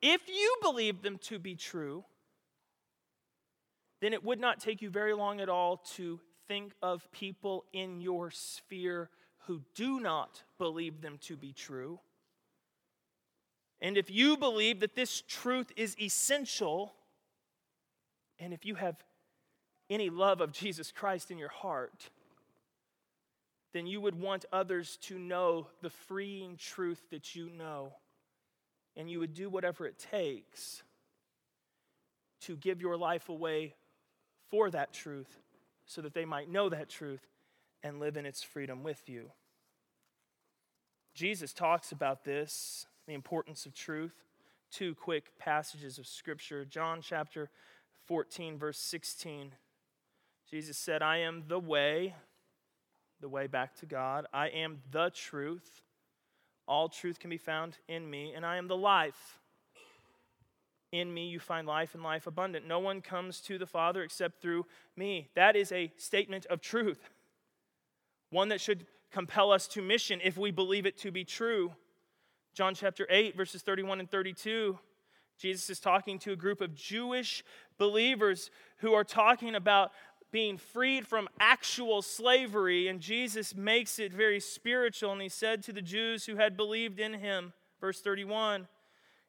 if 0.00 0.22
you 0.28 0.56
believe 0.62 1.02
them 1.02 1.18
to 1.24 1.38
be 1.38 1.54
true, 1.54 2.04
then 4.00 4.14
it 4.14 4.24
would 4.24 4.40
not 4.40 4.60
take 4.60 4.80
you 4.80 4.88
very 4.88 5.12
long 5.12 5.42
at 5.42 5.50
all 5.50 5.76
to 5.96 6.20
think 6.48 6.72
of 6.80 7.12
people 7.12 7.66
in 7.74 8.00
your 8.00 8.30
sphere 8.30 9.10
who 9.46 9.60
do 9.74 10.00
not 10.00 10.42
believe 10.56 11.02
them 11.02 11.18
to 11.24 11.36
be 11.36 11.52
true. 11.52 12.00
And 13.80 13.96
if 13.96 14.10
you 14.10 14.36
believe 14.36 14.80
that 14.80 14.94
this 14.94 15.22
truth 15.26 15.72
is 15.76 15.96
essential, 16.00 16.94
and 18.38 18.52
if 18.52 18.64
you 18.64 18.76
have 18.76 18.96
any 19.90 20.10
love 20.10 20.40
of 20.40 20.52
Jesus 20.52 20.90
Christ 20.90 21.30
in 21.30 21.38
your 21.38 21.48
heart, 21.48 22.10
then 23.72 23.86
you 23.86 24.00
would 24.00 24.18
want 24.18 24.44
others 24.52 24.96
to 25.02 25.18
know 25.18 25.66
the 25.82 25.90
freeing 25.90 26.56
truth 26.56 27.02
that 27.10 27.34
you 27.34 27.50
know 27.50 27.92
and 28.96 29.10
you 29.10 29.18
would 29.18 29.34
do 29.34 29.50
whatever 29.50 29.86
it 29.86 29.98
takes 29.98 30.82
to 32.40 32.56
give 32.56 32.80
your 32.80 32.96
life 32.96 33.28
away 33.28 33.74
for 34.50 34.70
that 34.70 34.92
truth 34.92 35.40
so 35.86 36.00
that 36.00 36.14
they 36.14 36.24
might 36.24 36.48
know 36.48 36.68
that 36.68 36.88
truth 36.88 37.26
and 37.82 37.98
live 37.98 38.16
in 38.16 38.24
its 38.26 38.42
freedom 38.42 38.82
with 38.82 39.08
you. 39.08 39.30
Jesus 41.14 41.52
talks 41.52 41.92
about 41.92 42.24
this, 42.24 42.86
the 43.06 43.14
importance 43.14 43.66
of 43.66 43.74
truth. 43.74 44.24
Two 44.70 44.94
quick 44.94 45.38
passages 45.38 45.98
of 45.98 46.06
Scripture. 46.06 46.64
John 46.64 47.00
chapter 47.02 47.50
14, 48.06 48.58
verse 48.58 48.78
16. 48.78 49.52
Jesus 50.50 50.76
said, 50.76 51.02
I 51.02 51.18
am 51.18 51.44
the 51.48 51.58
way, 51.58 52.14
the 53.20 53.28
way 53.28 53.46
back 53.46 53.74
to 53.76 53.86
God. 53.86 54.26
I 54.32 54.48
am 54.48 54.78
the 54.90 55.10
truth. 55.10 55.82
All 56.66 56.88
truth 56.88 57.18
can 57.18 57.30
be 57.30 57.36
found 57.36 57.78
in 57.88 58.08
me, 58.08 58.32
and 58.34 58.44
I 58.44 58.56
am 58.56 58.68
the 58.68 58.76
life. 58.76 59.38
In 60.92 61.12
me 61.12 61.26
you 61.26 61.40
find 61.40 61.66
life 61.66 61.94
and 61.94 62.04
life 62.04 62.26
abundant. 62.26 62.66
No 62.66 62.78
one 62.78 63.00
comes 63.00 63.40
to 63.42 63.58
the 63.58 63.66
Father 63.66 64.02
except 64.02 64.40
through 64.40 64.64
me. 64.96 65.28
That 65.34 65.56
is 65.56 65.72
a 65.72 65.92
statement 65.96 66.46
of 66.46 66.60
truth, 66.60 67.10
one 68.30 68.48
that 68.48 68.60
should 68.60 68.86
compel 69.10 69.50
us 69.50 69.66
to 69.68 69.82
mission 69.82 70.20
if 70.22 70.36
we 70.36 70.50
believe 70.50 70.86
it 70.86 70.96
to 70.98 71.10
be 71.10 71.24
true. 71.24 71.72
John 72.54 72.76
chapter 72.76 73.04
8, 73.10 73.36
verses 73.36 73.62
31 73.62 73.98
and 73.98 74.08
32. 74.08 74.78
Jesus 75.38 75.68
is 75.68 75.80
talking 75.80 76.20
to 76.20 76.30
a 76.30 76.36
group 76.36 76.60
of 76.60 76.72
Jewish 76.72 77.42
believers 77.78 78.48
who 78.76 78.94
are 78.94 79.02
talking 79.02 79.56
about 79.56 79.90
being 80.30 80.56
freed 80.56 81.04
from 81.04 81.28
actual 81.40 82.00
slavery, 82.00 82.86
and 82.86 83.00
Jesus 83.00 83.56
makes 83.56 83.98
it 83.98 84.12
very 84.12 84.38
spiritual. 84.38 85.10
And 85.10 85.20
he 85.20 85.28
said 85.28 85.64
to 85.64 85.72
the 85.72 85.82
Jews 85.82 86.26
who 86.26 86.36
had 86.36 86.56
believed 86.56 87.00
in 87.00 87.14
him, 87.14 87.52
verse 87.80 88.00
31, 88.00 88.68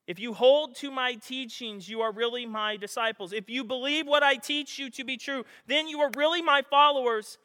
if 0.05 0.19
you 0.19 0.33
hold 0.33 0.75
to 0.75 0.91
my 0.91 1.15
teachings, 1.15 1.89
you 1.89 2.01
are 2.01 2.11
really 2.11 2.45
my 2.45 2.77
disciples. 2.77 3.33
If 3.33 3.49
you 3.49 3.63
believe 3.63 4.05
what 4.05 4.21
I 4.21 4.35
teach 4.35 4.77
you 4.77 4.91
to 4.91 5.03
be 5.03 5.17
true, 5.17 5.45
then 5.65 5.87
you 5.87 5.99
are 6.01 6.11
really 6.15 6.43
my 6.43 6.61
followers. 6.69 7.39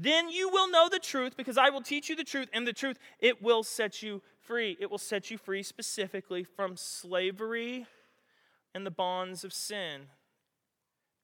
Then 0.00 0.30
you 0.30 0.48
will 0.48 0.70
know 0.70 0.88
the 0.88 1.00
truth 1.00 1.36
because 1.36 1.58
I 1.58 1.70
will 1.70 1.82
teach 1.82 2.08
you 2.08 2.14
the 2.14 2.22
truth, 2.22 2.48
and 2.52 2.64
the 2.64 2.72
truth, 2.72 2.98
it 3.18 3.42
will 3.42 3.64
set 3.64 4.00
you 4.00 4.22
free. 4.38 4.76
It 4.78 4.92
will 4.92 4.98
set 4.98 5.28
you 5.28 5.36
free 5.36 5.64
specifically 5.64 6.44
from 6.44 6.76
slavery 6.76 7.84
and 8.74 8.86
the 8.86 8.92
bonds 8.92 9.42
of 9.42 9.52
sin. 9.52 10.02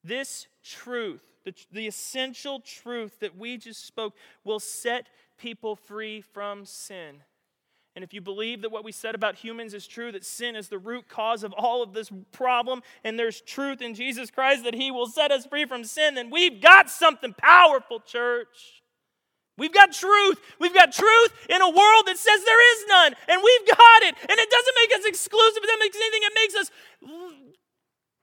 This 0.02 0.49
truth, 0.64 1.23
the, 1.45 1.54
the 1.71 1.87
essential 1.87 2.59
truth 2.59 3.21
that 3.21 3.38
we 3.38 3.59
just 3.59 3.87
spoke, 3.87 4.14
will 4.43 4.59
set 4.59 5.07
people 5.38 5.76
free 5.76 6.21
from 6.21 6.64
sin. 6.64 7.23
And 7.94 8.02
if 8.02 8.12
you 8.12 8.20
believe 8.20 8.62
that 8.62 8.72
what 8.72 8.84
we 8.84 8.90
said 8.90 9.14
about 9.14 9.36
humans 9.36 9.72
is 9.72 9.86
true, 9.86 10.10
that 10.12 10.24
sin 10.24 10.56
is 10.56 10.68
the 10.68 10.78
root 10.78 11.08
cause 11.08 11.44
of 11.44 11.52
all 11.52 11.80
of 11.82 11.92
this 11.92 12.10
problem, 12.32 12.82
and 13.04 13.16
there's 13.16 13.40
truth 13.40 13.80
in 13.80 13.94
Jesus 13.94 14.32
Christ 14.32 14.64
that 14.64 14.74
He 14.74 14.90
will 14.90 15.06
set 15.06 15.30
us 15.30 15.46
free 15.46 15.64
from 15.64 15.84
sin, 15.84 16.16
then 16.16 16.28
we've 16.28 16.60
got 16.60 16.90
something 16.90 17.34
powerful, 17.34 18.00
church. 18.00 18.82
We've 19.56 19.72
got 19.72 19.92
truth. 19.92 20.40
We've 20.58 20.74
got 20.74 20.92
truth 20.92 21.32
in 21.48 21.62
a 21.62 21.68
world 21.68 22.04
that 22.06 22.18
says 22.18 22.44
there 22.44 22.74
is 22.74 22.84
none, 22.88 23.14
and 23.28 23.40
we've 23.44 23.68
got 23.68 24.02
it. 24.02 24.16
And 24.28 24.40
it 24.40 24.50
doesn't 24.50 24.74
make 24.76 24.98
us 24.98 25.04
exclusive, 25.06 25.62
it 25.62 25.66
doesn't 25.66 25.78
make 25.78 25.94
anything, 25.94 26.22
it 26.24 26.32
makes 26.34 26.54
us 26.56 26.70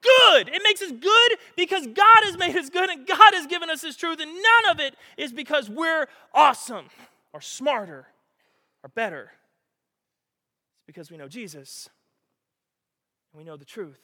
good. 0.02 0.48
It 0.48 0.60
makes 0.62 0.82
us 0.82 0.92
good 0.92 1.38
because 1.56 1.86
God 1.86 2.24
has 2.24 2.36
made 2.36 2.56
us 2.56 2.68
good, 2.68 2.90
and 2.90 3.06
God 3.06 3.32
has 3.32 3.46
given 3.46 3.70
us 3.70 3.80
His 3.80 3.96
truth, 3.96 4.20
and 4.20 4.30
none 4.30 4.72
of 4.72 4.80
it 4.80 4.96
is 5.16 5.32
because 5.32 5.70
we're 5.70 6.08
awesome 6.34 6.90
or 7.32 7.40
smarter 7.40 8.08
or 8.84 8.90
better 8.90 9.30
because 10.86 11.10
we 11.10 11.16
know 11.16 11.28
Jesus 11.28 11.88
and 13.32 13.38
we 13.38 13.44
know 13.44 13.56
the 13.56 13.64
truth. 13.64 14.00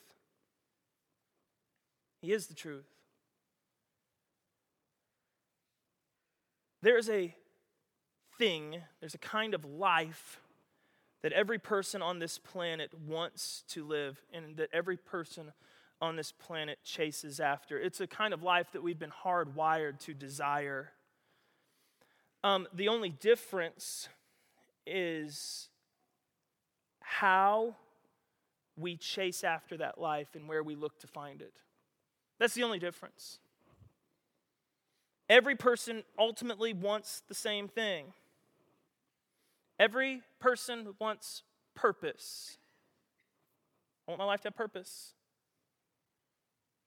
He 2.21 2.31
is 2.31 2.47
the 2.47 2.53
truth. 2.53 2.89
There's 6.81 7.09
a 7.09 7.35
thing, 8.37 8.81
there's 8.99 9.15
a 9.15 9.19
kind 9.19 9.53
of 9.53 9.65
life 9.65 10.39
that 11.21 11.33
every 11.33 11.59
person 11.59 12.01
on 12.01 12.19
this 12.19 12.37
planet 12.37 12.91
wants 13.07 13.63
to 13.69 13.85
live 13.85 14.21
and 14.33 14.55
that 14.57 14.69
every 14.71 14.95
person 14.95 15.51
on 16.01 16.15
this 16.15 16.31
planet 16.31 16.79
chases 16.83 17.41
after. 17.41 17.77
It's 17.77 17.99
a 17.99 18.07
kind 18.07 18.33
of 18.33 18.41
life 18.41 18.71
that 18.71 18.81
we've 18.81 18.99
been 18.99 19.11
hardwired 19.25 19.99
to 20.05 20.13
desire. 20.13 20.91
Um, 22.43 22.67
the 22.73 22.87
only 22.87 23.09
difference 23.09 24.07
is 24.87 25.67
how 27.09 27.75
we 28.77 28.95
chase 28.95 29.43
after 29.43 29.75
that 29.77 29.99
life 29.99 30.35
and 30.35 30.47
where 30.47 30.61
we 30.61 30.75
look 30.75 30.99
to 30.99 31.07
find 31.07 31.41
it. 31.41 31.53
That's 32.37 32.53
the 32.53 32.61
only 32.61 32.77
difference. 32.77 33.39
Every 35.27 35.55
person 35.55 36.03
ultimately 36.19 36.71
wants 36.71 37.23
the 37.27 37.33
same 37.33 37.67
thing. 37.67 38.13
Every 39.79 40.21
person 40.39 40.93
wants 40.99 41.41
purpose. 41.73 42.57
I 44.07 44.11
want 44.11 44.19
my 44.19 44.25
life 44.25 44.41
to 44.41 44.49
have 44.49 44.55
purpose. 44.55 45.13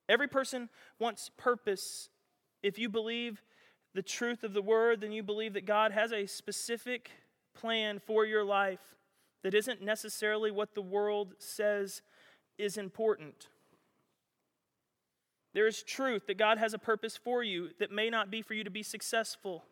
Every 0.08 0.28
person 0.28 0.68
wants 1.00 1.30
purpose. 1.36 2.10
If 2.62 2.78
you 2.78 2.88
believe 2.88 3.42
the 3.92 4.02
truth 4.02 4.44
of 4.44 4.54
the 4.54 4.62
word, 4.62 5.00
then 5.00 5.10
you 5.10 5.24
believe 5.24 5.54
that 5.54 5.66
God 5.66 5.90
has 5.90 6.12
a 6.12 6.26
specific 6.26 7.10
plan 7.54 7.98
for 7.98 8.24
your 8.24 8.44
life 8.44 8.78
that 9.42 9.54
isn't 9.54 9.82
necessarily 9.82 10.50
what 10.50 10.74
the 10.74 10.82
world 10.82 11.34
says 11.38 12.02
is 12.58 12.76
important. 12.76 13.48
There 15.54 15.66
is 15.66 15.82
truth 15.82 16.26
that 16.26 16.38
God 16.38 16.58
has 16.58 16.72
a 16.72 16.78
purpose 16.78 17.16
for 17.16 17.42
you 17.42 17.70
that 17.78 17.90
may 17.90 18.08
not 18.08 18.30
be 18.30 18.40
for 18.40 18.54
you 18.54 18.64
to 18.64 18.70
be 18.70 18.82
successful. 18.82 19.64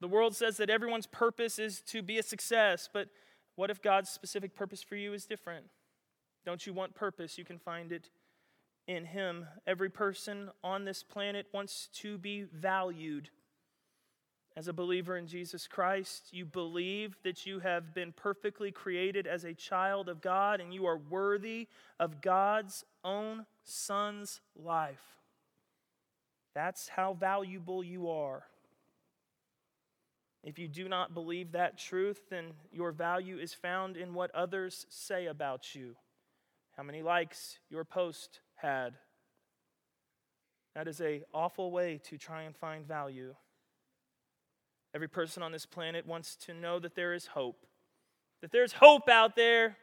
The 0.00 0.08
world 0.08 0.36
says 0.36 0.58
that 0.58 0.70
everyone's 0.70 1.06
purpose 1.06 1.58
is 1.58 1.80
to 1.88 2.02
be 2.02 2.18
a 2.18 2.22
success, 2.22 2.88
but 2.92 3.08
what 3.56 3.70
if 3.70 3.82
God's 3.82 4.10
specific 4.10 4.54
purpose 4.54 4.82
for 4.82 4.94
you 4.94 5.14
is 5.14 5.24
different? 5.24 5.66
Don't 6.44 6.66
you 6.66 6.72
want 6.72 6.94
purpose? 6.94 7.38
You 7.38 7.44
can 7.44 7.58
find 7.58 7.90
it 7.90 8.10
in 8.86 9.06
Him. 9.06 9.46
Every 9.66 9.90
person 9.90 10.50
on 10.62 10.84
this 10.84 11.02
planet 11.02 11.46
wants 11.52 11.88
to 11.94 12.18
be 12.18 12.44
valued. 12.52 13.30
As 14.56 14.68
a 14.68 14.72
believer 14.72 15.18
in 15.18 15.26
Jesus 15.26 15.68
Christ, 15.68 16.28
you 16.32 16.46
believe 16.46 17.14
that 17.24 17.44
you 17.44 17.60
have 17.60 17.92
been 17.92 18.12
perfectly 18.12 18.72
created 18.72 19.26
as 19.26 19.44
a 19.44 19.52
child 19.52 20.08
of 20.08 20.22
God 20.22 20.62
and 20.62 20.72
you 20.72 20.86
are 20.86 20.96
worthy 20.96 21.68
of 22.00 22.22
God's 22.22 22.82
own 23.04 23.44
Son's 23.64 24.40
life. 24.58 25.18
That's 26.54 26.88
how 26.88 27.12
valuable 27.12 27.84
you 27.84 28.08
are. 28.08 28.44
If 30.42 30.58
you 30.58 30.68
do 30.68 30.88
not 30.88 31.12
believe 31.12 31.52
that 31.52 31.76
truth, 31.76 32.22
then 32.30 32.52
your 32.72 32.92
value 32.92 33.36
is 33.36 33.52
found 33.52 33.98
in 33.98 34.14
what 34.14 34.34
others 34.34 34.86
say 34.88 35.26
about 35.26 35.74
you. 35.74 35.96
How 36.78 36.82
many 36.82 37.02
likes 37.02 37.58
your 37.68 37.84
post 37.84 38.40
had. 38.54 38.94
That 40.74 40.88
is 40.88 41.02
a 41.02 41.24
awful 41.34 41.70
way 41.70 42.00
to 42.04 42.16
try 42.16 42.42
and 42.42 42.56
find 42.56 42.86
value. 42.86 43.34
Every 44.96 45.08
person 45.08 45.42
on 45.42 45.52
this 45.52 45.66
planet 45.66 46.06
wants 46.06 46.36
to 46.46 46.54
know 46.54 46.78
that 46.78 46.94
there 46.94 47.12
is 47.12 47.26
hope. 47.26 47.66
That 48.40 48.50
there's 48.50 48.72
hope 48.72 49.10
out 49.10 49.36
there. 49.36 49.76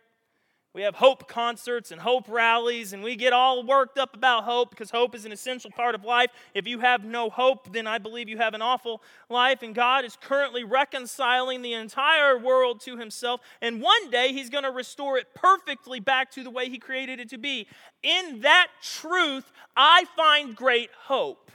We 0.73 0.81
have 0.81 0.95
hope 0.95 1.27
concerts 1.27 1.91
and 1.91 2.01
hope 2.01 2.27
rallies, 2.27 2.93
and 2.93 3.03
we 3.03 3.15
get 3.15 3.31
all 3.31 3.63
worked 3.63 3.99
up 3.99 4.15
about 4.15 4.45
hope 4.45 4.71
because 4.71 4.89
hope 4.89 5.13
is 5.13 5.23
an 5.23 5.31
essential 5.31 5.69
part 5.69 5.93
of 5.93 6.03
life. 6.03 6.31
If 6.55 6.65
you 6.65 6.79
have 6.79 7.05
no 7.05 7.29
hope, 7.29 7.71
then 7.71 7.85
I 7.85 7.99
believe 7.99 8.27
you 8.27 8.39
have 8.39 8.55
an 8.55 8.63
awful 8.63 9.03
life. 9.29 9.61
And 9.61 9.75
God 9.75 10.03
is 10.03 10.17
currently 10.19 10.63
reconciling 10.63 11.61
the 11.61 11.73
entire 11.73 12.35
world 12.39 12.81
to 12.85 12.97
Himself. 12.97 13.39
And 13.61 13.83
one 13.83 14.09
day 14.09 14.33
He's 14.33 14.49
going 14.49 14.63
to 14.63 14.71
restore 14.71 15.19
it 15.19 15.35
perfectly 15.35 15.99
back 15.99 16.31
to 16.31 16.43
the 16.43 16.49
way 16.49 16.69
He 16.69 16.79
created 16.79 17.19
it 17.19 17.29
to 17.29 17.37
be. 17.37 17.67
In 18.01 18.41
that 18.41 18.69
truth, 18.81 19.51
I 19.77 20.05
find 20.17 20.55
great 20.55 20.89
hope. 21.03 21.51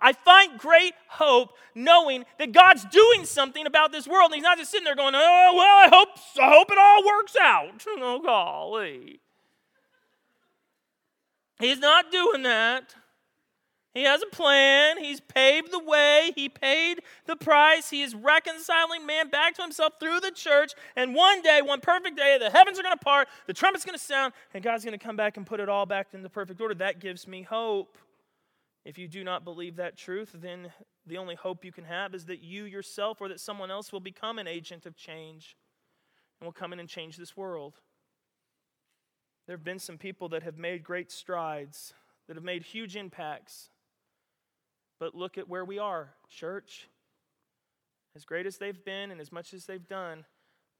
I 0.00 0.12
find 0.12 0.58
great 0.58 0.94
hope 1.08 1.54
knowing 1.74 2.24
that 2.38 2.52
God's 2.52 2.84
doing 2.86 3.24
something 3.24 3.66
about 3.66 3.92
this 3.92 4.06
world. 4.06 4.26
And 4.26 4.34
He's 4.34 4.42
not 4.42 4.58
just 4.58 4.70
sitting 4.70 4.84
there 4.84 4.96
going, 4.96 5.14
oh, 5.14 5.52
well, 5.54 5.78
I 5.78 5.88
hope, 5.90 6.08
I 6.40 6.50
hope 6.50 6.70
it 6.70 6.78
all 6.78 7.04
works 7.06 7.36
out. 7.40 7.84
Oh, 8.02 8.20
golly. 8.20 9.20
He's 11.58 11.78
not 11.78 12.10
doing 12.10 12.42
that. 12.44 12.94
He 13.92 14.04
has 14.04 14.22
a 14.22 14.26
plan. 14.26 14.98
He's 14.98 15.20
paved 15.20 15.72
the 15.72 15.82
way. 15.82 16.32
He 16.36 16.48
paid 16.48 17.00
the 17.26 17.34
price. 17.34 17.90
He 17.90 18.02
is 18.02 18.14
reconciling 18.14 19.04
man 19.04 19.28
back 19.28 19.54
to 19.56 19.62
himself 19.62 19.94
through 19.98 20.20
the 20.20 20.30
church. 20.30 20.72
And 20.94 21.14
one 21.14 21.42
day, 21.42 21.60
one 21.60 21.80
perfect 21.80 22.16
day, 22.16 22.38
the 22.38 22.50
heavens 22.50 22.78
are 22.78 22.82
going 22.82 22.96
to 22.96 23.04
part, 23.04 23.28
the 23.46 23.52
trumpet's 23.52 23.84
going 23.84 23.98
to 23.98 24.04
sound, 24.04 24.32
and 24.54 24.62
God's 24.62 24.84
going 24.84 24.98
to 24.98 25.04
come 25.04 25.16
back 25.16 25.36
and 25.36 25.46
put 25.46 25.58
it 25.58 25.68
all 25.68 25.86
back 25.86 26.08
in 26.12 26.22
the 26.22 26.30
perfect 26.30 26.60
order. 26.60 26.74
That 26.74 27.00
gives 27.00 27.26
me 27.26 27.42
hope. 27.42 27.98
If 28.84 28.98
you 28.98 29.08
do 29.08 29.22
not 29.24 29.44
believe 29.44 29.76
that 29.76 29.96
truth, 29.96 30.30
then 30.34 30.72
the 31.06 31.18
only 31.18 31.34
hope 31.34 31.64
you 31.64 31.72
can 31.72 31.84
have 31.84 32.14
is 32.14 32.26
that 32.26 32.40
you 32.40 32.64
yourself 32.64 33.20
or 33.20 33.28
that 33.28 33.40
someone 33.40 33.70
else 33.70 33.92
will 33.92 34.00
become 34.00 34.38
an 34.38 34.46
agent 34.46 34.86
of 34.86 34.96
change 34.96 35.56
and 36.40 36.46
will 36.46 36.52
come 36.52 36.72
in 36.72 36.80
and 36.80 36.88
change 36.88 37.16
this 37.16 37.36
world. 37.36 37.74
There 39.46 39.56
have 39.56 39.64
been 39.64 39.78
some 39.78 39.98
people 39.98 40.28
that 40.30 40.42
have 40.42 40.56
made 40.56 40.82
great 40.82 41.10
strides, 41.10 41.92
that 42.26 42.36
have 42.36 42.44
made 42.44 42.62
huge 42.62 42.96
impacts. 42.96 43.68
But 44.98 45.14
look 45.14 45.36
at 45.36 45.48
where 45.48 45.64
we 45.64 45.78
are, 45.78 46.14
church. 46.28 46.88
As 48.16 48.24
great 48.24 48.46
as 48.46 48.56
they've 48.56 48.84
been 48.84 49.10
and 49.10 49.20
as 49.20 49.32
much 49.32 49.52
as 49.52 49.66
they've 49.66 49.86
done, 49.86 50.24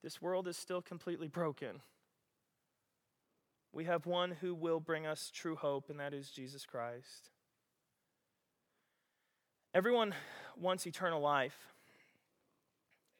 this 0.03 0.23
world 0.23 0.49
is 0.49 0.57
still 0.57 0.81
completely 0.81 1.29
broken. 1.29 1.83
We 3.73 3.85
have 3.85 4.07
one 4.07 4.33
who 4.41 4.55
will 4.55 4.81
bring 4.81 5.07
us 5.07 5.31
true 5.33 5.57
hope, 5.57 5.91
and 5.91 6.01
that 6.01 6.15
is 6.15 6.31
Jesus 6.31 6.65
Christ. 6.65 7.31
Everyone 9.73 10.15
wants 10.57 10.87
eternal 10.87 11.21
life. 11.21 11.57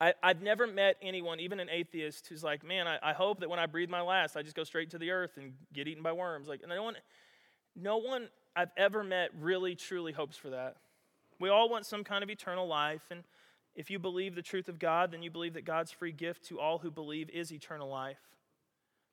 I, 0.01 0.15
have 0.23 0.41
never 0.41 0.67
met 0.67 0.97
anyone, 1.03 1.41
even 1.41 1.61
an 1.61 1.69
atheist, 1.71 2.27
who's 2.29 2.43
like, 2.43 2.65
man, 2.65 2.89
I, 2.89 2.99
I, 3.03 3.13
hope 3.13 3.41
that 3.41 3.51
when 3.51 3.59
I 3.59 3.67
breathe 3.67 3.91
my 3.91 4.01
last, 4.01 4.35
I 4.35 4.43
just 4.43 4.57
go 4.57 4.65
straight 4.65 4.91
to 4.91 4.99
the 4.99 5.11
earth 5.11 5.33
and 5.37 5.53
get 5.75 5.87
eaten 5.87 6.03
by 6.03 6.13
worms. 6.13 6.49
Like, 6.49 6.63
no 6.67 6.83
one, 6.83 6.97
no 7.77 7.99
one 7.99 8.29
I've 8.57 8.71
ever 8.79 9.05
met 9.05 9.29
really, 9.39 9.75
truly 9.75 10.13
hopes 10.13 10.39
for 10.39 10.51
that. 10.51 10.77
We 11.39 11.51
all 11.51 11.69
want 11.69 11.85
some 11.85 12.03
kind 12.03 12.25
of 12.25 12.31
eternal 12.31 12.67
life. 12.67 13.03
And 13.11 13.25
if 13.75 13.91
you 13.91 13.99
believe 13.99 14.35
the 14.35 14.43
truth 14.43 14.69
of 14.69 14.79
God, 14.79 15.13
then 15.13 15.23
you 15.23 15.31
believe 15.31 15.55
that 15.55 15.67
God's 15.67 15.93
free 15.93 16.13
gift 16.13 16.47
to 16.47 16.59
all 16.59 16.79
who 16.79 16.91
believe 16.91 17.29
is 17.29 17.53
eternal 17.53 17.89
life. 17.89 18.21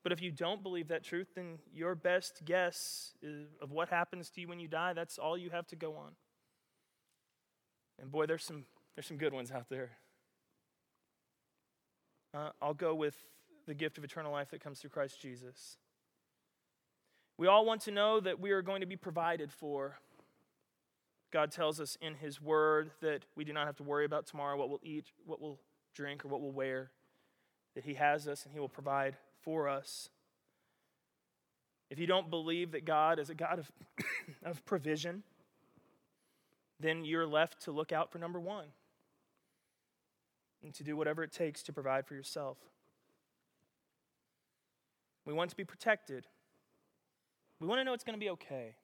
But 0.03 0.13
if 0.13 0.21
you 0.21 0.31
don't 0.31 0.63
believe 0.63 0.87
that 0.87 1.03
truth, 1.03 1.27
then 1.35 1.59
your 1.73 1.93
best 1.93 2.43
guess 2.45 3.13
of 3.61 3.71
what 3.71 3.89
happens 3.89 4.29
to 4.31 4.41
you 4.41 4.47
when 4.47 4.59
you 4.59 4.69
die, 4.69 4.93
that's 4.93 5.17
all 5.17 5.37
you 5.37 5.49
have 5.49 5.67
to 5.67 5.75
go 5.75 5.95
on. 5.97 6.13
And 7.99 8.11
boy, 8.11 8.25
there's 8.25 8.43
some, 8.43 8.65
there's 8.95 9.07
some 9.07 9.17
good 9.17 9.33
ones 9.33 9.51
out 9.51 9.69
there. 9.69 9.91
Uh, 12.33 12.49
I'll 12.61 12.73
go 12.73 12.93
with 12.93 13.15
the 13.65 13.73
gift 13.73 13.97
of 13.97 14.03
eternal 14.03 14.31
life 14.31 14.51
that 14.51 14.63
comes 14.63 14.79
through 14.79 14.91
Christ 14.91 15.21
Jesus. 15.21 15.77
We 17.37 17.47
all 17.47 17.65
want 17.65 17.81
to 17.81 17.91
know 17.91 18.19
that 18.19 18.39
we 18.39 18.51
are 18.51 18.61
going 18.61 18.81
to 18.81 18.87
be 18.87 18.95
provided 18.95 19.51
for. 19.51 19.97
God 21.31 21.51
tells 21.51 21.79
us 21.79 21.97
in 22.01 22.15
His 22.15 22.41
Word 22.41 22.91
that 23.01 23.25
we 23.35 23.43
do 23.43 23.53
not 23.53 23.65
have 23.65 23.75
to 23.77 23.83
worry 23.83 24.05
about 24.05 24.25
tomorrow, 24.25 24.57
what 24.57 24.69
we'll 24.69 24.79
eat, 24.83 25.05
what 25.25 25.41
we'll 25.41 25.59
drink, 25.93 26.23
or 26.23 26.29
what 26.29 26.41
we'll 26.41 26.51
wear, 26.51 26.91
that 27.75 27.83
He 27.83 27.95
has 27.95 28.27
us 28.27 28.45
and 28.45 28.53
He 28.53 28.59
will 28.59 28.69
provide 28.69 29.17
for 29.41 29.67
us. 29.67 30.09
If 31.89 31.99
you 31.99 32.07
don't 32.07 32.29
believe 32.29 32.71
that 32.71 32.85
God 32.85 33.19
is 33.19 33.29
a 33.29 33.35
God 33.35 33.59
of, 33.59 33.71
of 34.43 34.65
provision, 34.65 35.23
then 36.79 37.05
you're 37.05 37.27
left 37.27 37.61
to 37.63 37.71
look 37.71 37.91
out 37.91 38.11
for 38.11 38.19
number 38.19 38.39
one 38.39 38.67
and 40.63 40.73
to 40.73 40.83
do 40.83 40.95
whatever 40.95 41.23
it 41.23 41.31
takes 41.31 41.63
to 41.63 41.73
provide 41.73 42.05
for 42.05 42.15
yourself. 42.15 42.57
We 45.25 45.33
want 45.33 45.49
to 45.49 45.57
be 45.57 45.65
protected. 45.65 46.27
We 47.59 47.67
want 47.67 47.79
to 47.79 47.83
know 47.83 47.93
it's 47.93 48.03
going 48.03 48.17
to 48.17 48.23
be 48.23 48.29
okay. 48.31 48.75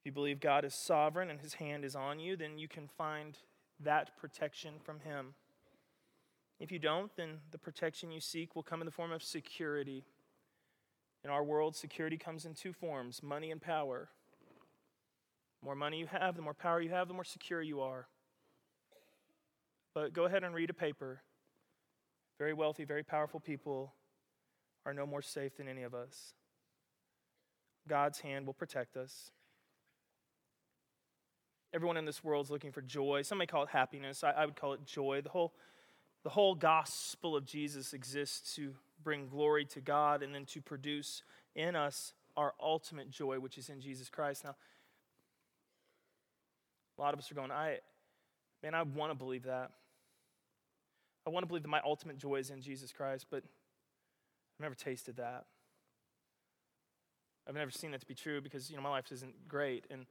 If 0.00 0.06
you 0.06 0.12
believe 0.12 0.40
God 0.40 0.64
is 0.64 0.74
sovereign 0.74 1.30
and 1.30 1.40
his 1.40 1.54
hand 1.54 1.84
is 1.84 1.94
on 1.94 2.18
you, 2.18 2.36
then 2.36 2.58
you 2.58 2.68
can 2.68 2.88
find 2.88 3.38
that 3.80 4.16
protection 4.18 4.74
from 4.82 5.00
him. 5.00 5.34
If 6.60 6.70
you 6.70 6.78
don't, 6.78 7.14
then 7.16 7.38
the 7.50 7.58
protection 7.58 8.10
you 8.10 8.20
seek 8.20 8.54
will 8.54 8.62
come 8.62 8.80
in 8.80 8.86
the 8.86 8.92
form 8.92 9.12
of 9.12 9.22
security. 9.22 10.04
In 11.24 11.30
our 11.30 11.42
world, 11.42 11.74
security 11.74 12.16
comes 12.16 12.44
in 12.44 12.54
two 12.54 12.72
forms 12.72 13.22
money 13.22 13.50
and 13.50 13.60
power. 13.60 14.08
The 15.64 15.68
more 15.68 15.76
money 15.76 15.98
you 15.98 16.06
have, 16.08 16.36
the 16.36 16.42
more 16.42 16.52
power 16.52 16.78
you 16.78 16.90
have, 16.90 17.08
the 17.08 17.14
more 17.14 17.24
secure 17.24 17.62
you 17.62 17.80
are. 17.80 18.06
But 19.94 20.12
go 20.12 20.26
ahead 20.26 20.44
and 20.44 20.54
read 20.54 20.68
a 20.68 20.74
paper. 20.74 21.22
Very 22.38 22.52
wealthy, 22.52 22.84
very 22.84 23.02
powerful 23.02 23.40
people 23.40 23.94
are 24.84 24.92
no 24.92 25.06
more 25.06 25.22
safe 25.22 25.56
than 25.56 25.66
any 25.66 25.82
of 25.82 25.94
us. 25.94 26.34
God's 27.88 28.20
hand 28.20 28.44
will 28.44 28.52
protect 28.52 28.98
us. 28.98 29.30
Everyone 31.72 31.96
in 31.96 32.04
this 32.04 32.22
world 32.22 32.44
is 32.44 32.50
looking 32.50 32.70
for 32.70 32.82
joy. 32.82 33.22
Some 33.22 33.38
may 33.38 33.46
call 33.46 33.62
it 33.62 33.70
happiness. 33.70 34.22
I, 34.22 34.32
I 34.32 34.44
would 34.44 34.56
call 34.56 34.74
it 34.74 34.84
joy. 34.84 35.22
The 35.22 35.30
whole, 35.30 35.54
the 36.24 36.30
whole 36.30 36.54
gospel 36.54 37.34
of 37.34 37.46
Jesus 37.46 37.94
exists 37.94 38.54
to 38.56 38.74
bring 39.02 39.28
glory 39.28 39.64
to 39.64 39.80
God 39.80 40.22
and 40.22 40.34
then 40.34 40.44
to 40.44 40.60
produce 40.60 41.22
in 41.56 41.74
us 41.74 42.12
our 42.36 42.52
ultimate 42.62 43.10
joy, 43.10 43.40
which 43.40 43.56
is 43.56 43.70
in 43.70 43.80
Jesus 43.80 44.10
Christ. 44.10 44.44
Now, 44.44 44.56
a 46.98 47.00
lot 47.00 47.14
of 47.14 47.20
us 47.20 47.30
are 47.30 47.34
going, 47.34 47.50
I, 47.50 47.78
man, 48.62 48.74
I 48.74 48.82
want 48.82 49.10
to 49.12 49.18
believe 49.18 49.44
that. 49.44 49.70
I 51.26 51.30
want 51.30 51.42
to 51.42 51.46
believe 51.46 51.62
that 51.62 51.68
my 51.68 51.80
ultimate 51.84 52.18
joy 52.18 52.36
is 52.36 52.50
in 52.50 52.60
Jesus 52.60 52.92
Christ, 52.92 53.26
but 53.30 53.38
I've 53.38 54.62
never 54.62 54.74
tasted 54.74 55.16
that. 55.16 55.46
I've 57.48 57.54
never 57.54 57.70
seen 57.70 57.90
that 57.90 58.00
to 58.00 58.06
be 58.06 58.14
true 58.14 58.40
because, 58.40 58.70
you 58.70 58.76
know, 58.76 58.82
my 58.82 58.90
life 58.90 59.10
isn't 59.12 59.48
great. 59.48 59.84
And 59.90 60.06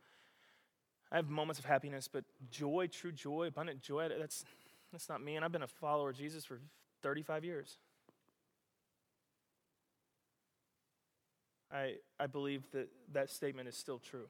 I 1.12 1.16
have 1.16 1.30
moments 1.30 1.60
of 1.60 1.66
happiness, 1.66 2.08
but 2.08 2.26
joy, 2.50 2.88
true 2.92 3.12
joy, 3.12 3.48
abundant 3.48 3.82
joy, 3.82 4.10
that's, 4.18 4.44
that's 4.92 5.10
not 5.10 5.24
me. 5.24 5.36
And 5.36 5.46
I've 5.46 5.52
been 5.52 5.64
a 5.64 5.68
follower 5.68 6.10
of 6.10 6.18
Jesus 6.18 6.46
for 6.46 6.60
35 7.02 7.46
years. 7.46 7.78
I, 11.72 11.96
I 12.20 12.28
believe 12.28 12.64
that 12.72 12.90
that 13.14 13.32
statement 13.32 13.68
is 13.68 13.76
still 13.76 13.98
true. 13.98 14.28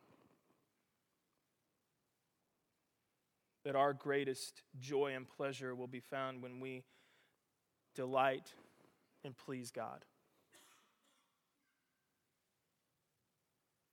That 3.63 3.75
our 3.75 3.93
greatest 3.93 4.61
joy 4.79 5.13
and 5.15 5.27
pleasure 5.27 5.73
will 5.75 5.87
be 5.87 5.99
found 5.99 6.41
when 6.41 6.59
we 6.59 6.83
delight 7.95 8.53
and 9.23 9.35
please 9.37 9.71
God. 9.71 10.03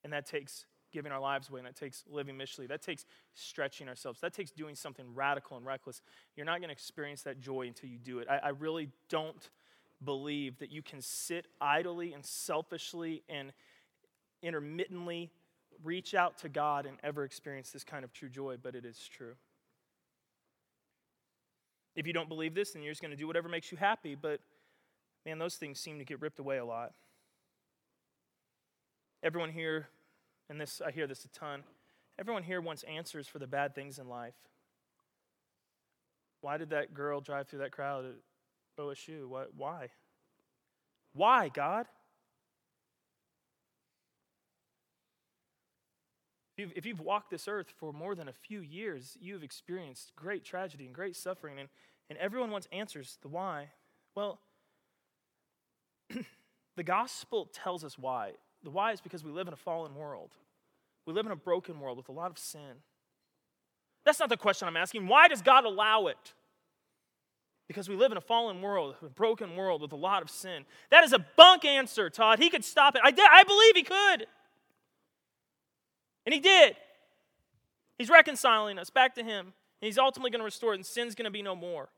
And 0.02 0.12
that 0.12 0.26
takes 0.26 0.66
giving 0.92 1.12
our 1.12 1.20
lives 1.20 1.48
away, 1.48 1.60
and 1.60 1.66
that 1.66 1.76
takes 1.76 2.04
living 2.10 2.36
missionally. 2.36 2.66
That 2.66 2.82
takes 2.82 3.04
stretching 3.34 3.88
ourselves. 3.88 4.20
That 4.20 4.32
takes 4.32 4.50
doing 4.50 4.74
something 4.74 5.14
radical 5.14 5.56
and 5.56 5.64
reckless. 5.64 6.02
You're 6.36 6.46
not 6.46 6.58
going 6.58 6.68
to 6.68 6.72
experience 6.72 7.22
that 7.22 7.40
joy 7.40 7.68
until 7.68 7.88
you 7.88 7.98
do 7.98 8.18
it. 8.18 8.28
I, 8.28 8.38
I 8.38 8.48
really 8.48 8.88
don't 9.08 9.50
believe 10.02 10.58
that 10.58 10.72
you 10.72 10.82
can 10.82 11.00
sit 11.00 11.46
idly 11.60 12.12
and 12.12 12.24
selfishly 12.24 13.22
and 13.28 13.52
intermittently 14.42 15.30
reach 15.84 16.14
out 16.14 16.38
to 16.38 16.48
God 16.48 16.86
and 16.86 16.96
ever 17.02 17.24
experience 17.24 17.70
this 17.70 17.84
kind 17.84 18.04
of 18.04 18.12
true 18.12 18.28
joy, 18.28 18.56
but 18.60 18.74
it 18.74 18.84
is 18.84 18.98
true. 19.08 19.34
If 21.96 22.06
you 22.06 22.12
don't 22.12 22.28
believe 22.28 22.54
this, 22.54 22.72
then 22.72 22.82
you're 22.82 22.92
just 22.92 23.02
going 23.02 23.10
to 23.10 23.16
do 23.16 23.26
whatever 23.26 23.48
makes 23.48 23.70
you 23.72 23.78
happy. 23.78 24.14
But 24.14 24.40
man, 25.26 25.38
those 25.38 25.56
things 25.56 25.80
seem 25.80 25.98
to 25.98 26.04
get 26.04 26.20
ripped 26.20 26.38
away 26.38 26.58
a 26.58 26.64
lot. 26.64 26.92
Everyone 29.22 29.50
here, 29.50 29.88
and 30.48 30.60
this 30.60 30.80
I 30.84 30.90
hear 30.90 31.06
this 31.06 31.24
a 31.24 31.28
ton, 31.28 31.62
everyone 32.18 32.42
here 32.42 32.60
wants 32.60 32.84
answers 32.84 33.28
for 33.28 33.38
the 33.38 33.46
bad 33.46 33.74
things 33.74 33.98
in 33.98 34.08
life. 34.08 34.34
Why 36.40 36.56
did 36.56 36.70
that 36.70 36.94
girl 36.94 37.20
drive 37.20 37.48
through 37.48 37.58
that 37.58 37.72
crowd 37.72 38.06
at 38.06 38.82
OSU? 38.82 39.26
What, 39.26 39.50
why? 39.54 39.88
Why, 41.12 41.48
God? 41.48 41.86
You've, 46.60 46.72
if 46.76 46.86
you've 46.86 47.00
walked 47.00 47.30
this 47.30 47.48
earth 47.48 47.72
for 47.78 47.92
more 47.92 48.14
than 48.14 48.28
a 48.28 48.32
few 48.32 48.60
years, 48.60 49.16
you've 49.20 49.42
experienced 49.42 50.12
great 50.14 50.44
tragedy 50.44 50.86
and 50.86 50.94
great 50.94 51.16
suffering, 51.16 51.58
and, 51.58 51.68
and 52.08 52.18
everyone 52.18 52.50
wants 52.50 52.68
answers. 52.70 53.18
The 53.22 53.28
why? 53.28 53.70
Well, 54.14 54.38
the 56.76 56.82
gospel 56.82 57.50
tells 57.52 57.82
us 57.82 57.98
why. 57.98 58.32
The 58.62 58.70
why 58.70 58.92
is 58.92 59.00
because 59.00 59.24
we 59.24 59.32
live 59.32 59.48
in 59.48 59.54
a 59.54 59.56
fallen 59.56 59.94
world. 59.94 60.30
We 61.06 61.14
live 61.14 61.26
in 61.26 61.32
a 61.32 61.36
broken 61.36 61.80
world 61.80 61.96
with 61.96 62.08
a 62.08 62.12
lot 62.12 62.30
of 62.30 62.38
sin. 62.38 62.82
That's 64.04 64.20
not 64.20 64.28
the 64.28 64.36
question 64.36 64.68
I'm 64.68 64.76
asking. 64.76 65.08
Why 65.08 65.28
does 65.28 65.42
God 65.42 65.64
allow 65.64 66.06
it? 66.06 66.34
Because 67.68 67.88
we 67.88 67.94
live 67.94 68.10
in 68.10 68.18
a 68.18 68.22
fallen 68.22 68.60
world, 68.60 68.96
a 69.02 69.08
broken 69.08 69.56
world 69.56 69.80
with 69.80 69.92
a 69.92 69.96
lot 69.96 70.22
of 70.22 70.30
sin. 70.30 70.64
That 70.90 71.04
is 71.04 71.12
a 71.12 71.24
bunk 71.36 71.64
answer, 71.64 72.10
Todd. 72.10 72.38
He 72.38 72.50
could 72.50 72.64
stop 72.64 72.96
it. 72.96 73.02
I, 73.04 73.12
I 73.32 73.44
believe 73.44 73.76
he 73.76 73.82
could. 73.82 74.26
And 76.30 76.34
he 76.36 76.40
did. 76.40 76.76
He's 77.98 78.08
reconciling 78.08 78.78
us 78.78 78.88
back 78.88 79.16
to 79.16 79.24
him. 79.24 79.46
And 79.46 79.86
he's 79.88 79.98
ultimately 79.98 80.30
going 80.30 80.38
to 80.38 80.44
restore 80.44 80.74
it, 80.74 80.76
and 80.76 80.86
sin's 80.86 81.16
going 81.16 81.24
to 81.24 81.30
be 81.30 81.42
no 81.42 81.56
more. 81.56 81.88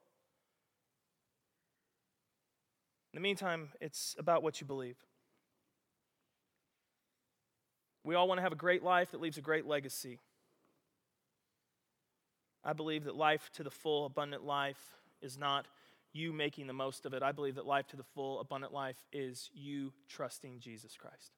In 3.13 3.19
the 3.19 3.21
meantime, 3.21 3.69
it's 3.79 4.17
about 4.19 4.43
what 4.43 4.59
you 4.59 4.67
believe. 4.67 4.97
We 8.05 8.15
all 8.15 8.27
want 8.27 8.39
to 8.39 8.43
have 8.43 8.53
a 8.53 8.57
great 8.57 8.83
life 8.83 9.11
that 9.11 9.21
leaves 9.21 9.37
a 9.37 9.43
great 9.43 9.67
legacy. 9.67 10.19
I 12.65 12.73
believe 12.73 13.05
that 13.05 13.17
life 13.17 13.51
to 13.57 13.63
the 13.63 13.71
full, 13.71 14.07
abundant 14.07 14.47
life 14.47 14.81
is 15.21 15.37
not 15.37 15.67
you 16.15 16.33
making 16.33 16.69
the 16.69 16.73
most 16.73 17.05
of 17.05 17.13
it. 17.13 17.23
I 17.23 17.33
believe 17.33 17.57
that 17.57 17.67
life 17.67 17.87
to 17.89 17.97
the 17.97 18.03
full, 18.03 18.41
abundant 18.41 18.73
life 18.73 19.05
is 19.13 19.51
you 19.53 19.93
trusting 20.09 20.61
Jesus 20.61 20.97
Christ. 20.97 21.33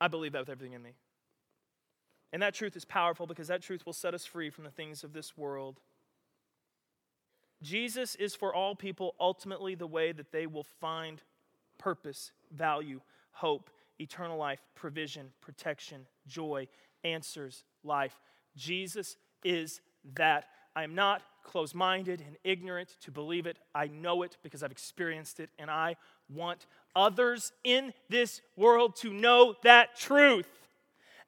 I 0.00 0.08
believe 0.08 0.32
that 0.32 0.40
with 0.40 0.48
everything 0.48 0.74
in 0.74 0.82
me. 0.82 0.94
And 2.32 2.42
that 2.42 2.54
truth 2.54 2.76
is 2.76 2.84
powerful 2.84 3.26
because 3.26 3.48
that 3.48 3.62
truth 3.62 3.86
will 3.86 3.92
set 3.92 4.14
us 4.14 4.26
free 4.26 4.50
from 4.50 4.64
the 4.64 4.70
things 4.70 5.02
of 5.02 5.12
this 5.12 5.36
world. 5.36 5.80
Jesus 7.62 8.14
is 8.14 8.34
for 8.34 8.54
all 8.54 8.74
people 8.74 9.14
ultimately 9.18 9.74
the 9.74 9.86
way 9.86 10.12
that 10.12 10.30
they 10.30 10.46
will 10.46 10.66
find 10.80 11.22
purpose, 11.78 12.32
value, 12.52 13.00
hope, 13.32 13.70
eternal 13.98 14.36
life, 14.36 14.60
provision, 14.74 15.32
protection, 15.40 16.06
joy, 16.26 16.68
answers, 17.02 17.64
life. 17.82 18.20
Jesus 18.56 19.16
is 19.42 19.80
that. 20.14 20.44
I 20.76 20.84
am 20.84 20.94
not 20.94 21.22
closed 21.42 21.74
minded 21.74 22.22
and 22.24 22.36
ignorant 22.44 22.96
to 23.00 23.10
believe 23.10 23.46
it. 23.46 23.58
I 23.74 23.88
know 23.88 24.22
it 24.22 24.36
because 24.42 24.62
I've 24.62 24.70
experienced 24.70 25.40
it, 25.40 25.50
and 25.58 25.70
I 25.70 25.96
want 26.28 26.66
others 26.94 27.52
in 27.64 27.92
this 28.08 28.40
world 28.56 28.96
to 28.96 29.12
know 29.12 29.54
that 29.62 29.98
truth. 29.98 30.46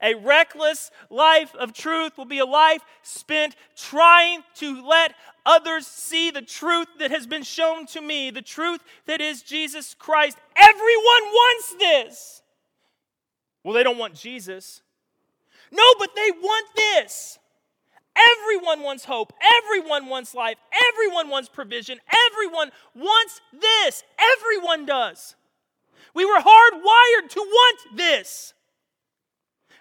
A 0.03 0.15
reckless 0.15 0.91
life 1.11 1.55
of 1.55 1.73
truth 1.75 2.17
will 2.17 2.25
be 2.25 2.39
a 2.39 2.47
life 2.47 2.83
spent 3.03 3.55
trying 3.77 4.43
to 4.55 4.87
let 4.87 5.15
others 5.45 5.87
see 5.87 6.31
the 6.31 6.43
truth 6.43 6.89
that 6.99 7.11
has 7.11 7.27
been 7.27 7.43
shown 7.43 7.87
to 7.87 8.01
me, 8.01 8.31
the 8.31 8.43
truth 8.43 8.81
that 9.07 9.21
is 9.21 9.43
Jesus 9.43 9.95
Christ. 9.95 10.39
Everyone 10.57 10.85
wants 10.87 11.75
this. 11.79 12.43
Well, 13.63 13.75
they 13.75 13.83
don't 13.83 13.99
want 13.99 14.15
Jesus. 14.15 14.81
No, 15.71 15.85
but 15.99 16.15
they 16.17 16.31
want 16.31 16.67
this. 16.75 17.39
Everyone 18.17 18.83
wants 18.83 19.05
hope. 19.05 19.33
Everyone 19.65 20.07
wants 20.07 20.35
life. 20.35 20.57
Everyone 20.93 21.29
wants 21.29 21.49
provision. 21.49 21.99
Everyone 22.33 22.71
wants 22.95 23.41
this. 23.53 24.03
Everyone 24.19 24.87
does. 24.87 25.37
We 26.15 26.25
were 26.25 26.39
hardwired 26.39 27.29
to 27.31 27.41
want 27.41 27.97
this. 27.97 28.55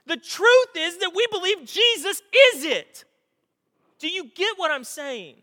The 0.06 0.18
truth 0.18 0.70
is 0.76 0.98
that 0.98 1.12
we 1.16 1.28
believe 1.32 1.66
Jesus 1.66 2.22
is 2.56 2.64
it. 2.66 3.06
Do 4.00 4.08
you 4.08 4.30
get 4.34 4.58
what 4.58 4.72
I'm 4.72 4.84
saying? 4.84 5.36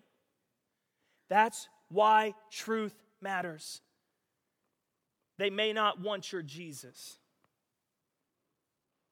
That's 1.29 1.69
why 1.89 2.35
truth 2.51 2.95
matters. 3.21 3.81
They 5.39 5.51
may 5.51 5.73
not 5.73 6.01
want 6.01 6.33
your 6.33 6.43
Jesus, 6.43 7.19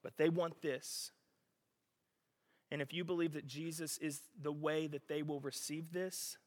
but 0.03 0.17
they 0.17 0.29
want 0.29 0.63
this. 0.63 1.13
And 2.71 2.81
if 2.81 2.93
you 2.93 3.05
believe 3.05 3.35
that 3.35 3.47
Jesus 3.47 3.99
is 3.99 4.21
the 4.41 4.53
way 4.53 4.87
that 4.87 5.07
they 5.07 5.23
will 5.23 5.41
receive 5.41 5.93
this, 5.93 6.39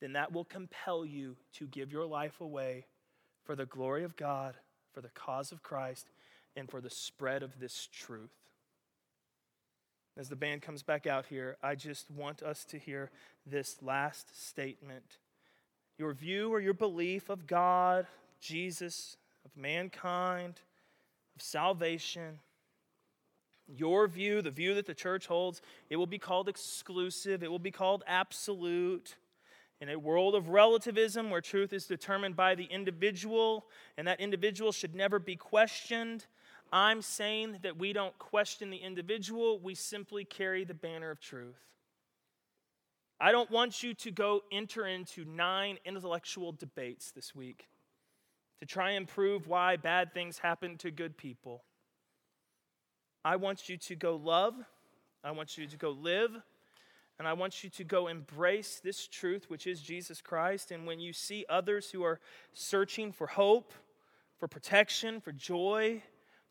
then 0.00 0.14
that 0.14 0.32
will 0.32 0.44
compel 0.44 1.04
you 1.04 1.36
to 1.54 1.66
give 1.66 1.92
your 1.92 2.06
life 2.06 2.40
away 2.40 2.86
for 3.48 3.56
the 3.56 3.64
glory 3.64 4.04
of 4.04 4.14
God, 4.14 4.56
for 4.92 5.00
the 5.00 5.08
cause 5.08 5.52
of 5.52 5.62
Christ, 5.62 6.10
and 6.54 6.70
for 6.70 6.82
the 6.82 6.90
spread 6.90 7.42
of 7.42 7.58
this 7.58 7.88
truth. 7.90 8.28
As 10.18 10.28
the 10.28 10.36
band 10.36 10.60
comes 10.60 10.82
back 10.82 11.06
out 11.06 11.24
here, 11.24 11.56
I 11.62 11.74
just 11.74 12.10
want 12.10 12.42
us 12.42 12.66
to 12.66 12.78
hear 12.78 13.10
this 13.46 13.78
last 13.80 14.38
statement. 14.38 15.16
Your 15.96 16.12
view 16.12 16.52
or 16.52 16.60
your 16.60 16.74
belief 16.74 17.30
of 17.30 17.46
God, 17.46 18.06
Jesus, 18.38 19.16
of 19.46 19.56
mankind, 19.56 20.60
of 21.34 21.40
salvation, 21.40 22.40
your 23.66 24.08
view, 24.08 24.42
the 24.42 24.50
view 24.50 24.74
that 24.74 24.84
the 24.84 24.92
church 24.92 25.26
holds, 25.26 25.62
it 25.88 25.96
will 25.96 26.06
be 26.06 26.18
called 26.18 26.50
exclusive, 26.50 27.42
it 27.42 27.50
will 27.50 27.58
be 27.58 27.70
called 27.70 28.04
absolute. 28.06 29.16
In 29.80 29.90
a 29.90 29.98
world 29.98 30.34
of 30.34 30.48
relativism 30.48 31.30
where 31.30 31.40
truth 31.40 31.72
is 31.72 31.86
determined 31.86 32.34
by 32.34 32.54
the 32.54 32.64
individual 32.64 33.66
and 33.96 34.08
that 34.08 34.20
individual 34.20 34.72
should 34.72 34.94
never 34.94 35.18
be 35.18 35.36
questioned, 35.36 36.26
I'm 36.72 37.00
saying 37.00 37.58
that 37.62 37.78
we 37.78 37.92
don't 37.92 38.18
question 38.18 38.70
the 38.70 38.78
individual, 38.78 39.58
we 39.58 39.74
simply 39.74 40.24
carry 40.24 40.64
the 40.64 40.74
banner 40.74 41.10
of 41.10 41.20
truth. 41.20 41.60
I 43.20 43.32
don't 43.32 43.50
want 43.50 43.82
you 43.82 43.94
to 43.94 44.10
go 44.10 44.42
enter 44.52 44.86
into 44.86 45.24
nine 45.24 45.78
intellectual 45.84 46.52
debates 46.52 47.10
this 47.10 47.34
week 47.34 47.68
to 48.60 48.66
try 48.66 48.92
and 48.92 49.06
prove 49.06 49.46
why 49.46 49.76
bad 49.76 50.12
things 50.12 50.38
happen 50.38 50.76
to 50.78 50.90
good 50.90 51.16
people. 51.16 51.64
I 53.24 53.36
want 53.36 53.68
you 53.68 53.76
to 53.76 53.96
go 53.96 54.16
love, 54.16 54.54
I 55.24 55.32
want 55.32 55.58
you 55.58 55.66
to 55.66 55.76
go 55.76 55.90
live, 55.90 56.30
and 57.18 57.26
I 57.26 57.32
want 57.32 57.64
you 57.64 57.70
to 57.70 57.84
go 57.84 58.06
embrace 58.06 58.80
this 58.82 59.08
truth, 59.08 59.50
which 59.50 59.66
is 59.66 59.80
Jesus 59.80 60.20
Christ. 60.20 60.70
And 60.70 60.86
when 60.86 61.00
you 61.00 61.12
see 61.12 61.44
others 61.48 61.90
who 61.90 62.04
are 62.04 62.20
searching 62.52 63.12
for 63.12 63.26
hope, 63.26 63.72
for 64.38 64.46
protection, 64.46 65.20
for 65.20 65.32
joy, 65.32 66.02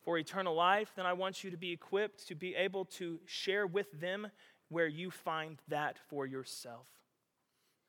for 0.01 0.17
eternal 0.17 0.55
life, 0.55 0.91
then 0.95 1.05
I 1.05 1.13
want 1.13 1.43
you 1.43 1.51
to 1.51 1.57
be 1.57 1.71
equipped 1.71 2.27
to 2.27 2.35
be 2.35 2.55
able 2.55 2.85
to 2.85 3.19
share 3.25 3.65
with 3.65 3.87
them 3.99 4.27
where 4.69 4.87
you 4.87 5.09
find 5.09 5.57
that 5.69 5.97
for 6.09 6.25
yourself. 6.25 6.85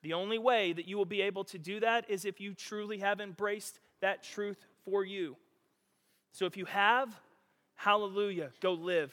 The 0.03 0.13
only 0.13 0.39
way 0.39 0.73
that 0.73 0.87
you 0.87 0.97
will 0.97 1.05
be 1.05 1.23
able 1.23 1.45
to 1.45 1.59
do 1.59 1.81
that 1.81 2.09
is 2.09 2.25
if 2.25 2.41
you 2.41 2.55
truly 2.55 2.99
have 2.99 3.21
embraced 3.21 3.81
that 4.01 4.23
truth 4.23 4.65
for 4.85 5.05
you. 5.05 5.37
So 6.31 6.47
if 6.47 6.57
you 6.57 6.67
have, 6.67 7.21
hallelujah, 7.75 8.51
go 8.61 8.75
live 8.75 9.13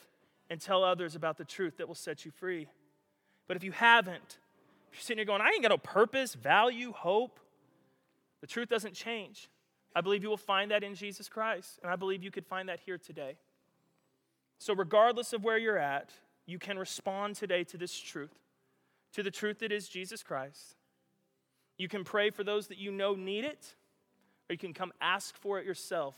and 0.49 0.62
tell 0.62 0.84
others 0.84 1.15
about 1.15 1.38
the 1.38 1.45
truth 1.45 1.78
that 1.78 1.88
will 1.88 1.95
set 1.95 2.25
you 2.25 2.32
free. 2.32 2.67
But 3.47 3.58
if 3.58 3.63
you 3.63 3.71
haven't, 3.71 4.38
if 4.89 4.97
you're 4.97 5.01
sitting 5.01 5.19
here 5.19 5.25
going, 5.25 5.41
I 5.41 5.49
ain't 5.49 5.62
got 5.62 5.69
no 5.69 5.77
purpose, 5.77 6.34
value, 6.34 6.91
hope, 6.91 7.39
the 8.41 8.47
truth 8.47 8.69
doesn't 8.69 8.93
change. 8.93 9.49
I 9.95 10.01
believe 10.01 10.23
you 10.23 10.29
will 10.29 10.38
find 10.38 10.71
that 10.71 10.84
in 10.84 10.95
Jesus 10.95 11.29
Christ, 11.29 11.79
and 11.81 11.91
I 11.91 11.95
believe 11.95 12.21
you 12.21 12.31
could 12.31 12.45
find 12.45 12.67
that 12.69 12.81
here 12.81 12.97
today. 12.97 13.38
So, 14.58 14.73
regardless 14.73 15.34
of 15.34 15.43
where 15.43 15.58
you're 15.58 15.77
at, 15.77 16.12
you 16.45 16.60
can 16.60 16.77
respond 16.77 17.36
today 17.36 17.63
to 17.65 17.77
this 17.77 17.97
truth, 17.97 18.36
to 19.13 19.23
the 19.23 19.31
truth 19.31 19.60
that 19.60 19.71
is 19.71 19.88
Jesus 19.88 20.21
Christ. 20.21 20.75
You 21.77 21.88
can 21.88 22.03
pray 22.03 22.29
for 22.29 22.43
those 22.43 22.67
that 22.67 22.77
you 22.77 22.91
know 22.91 23.15
need 23.15 23.45
it, 23.45 23.75
or 24.49 24.53
you 24.53 24.58
can 24.58 24.73
come 24.73 24.93
ask 25.01 25.36
for 25.36 25.60
it 25.60 25.65
yourself. 25.65 26.15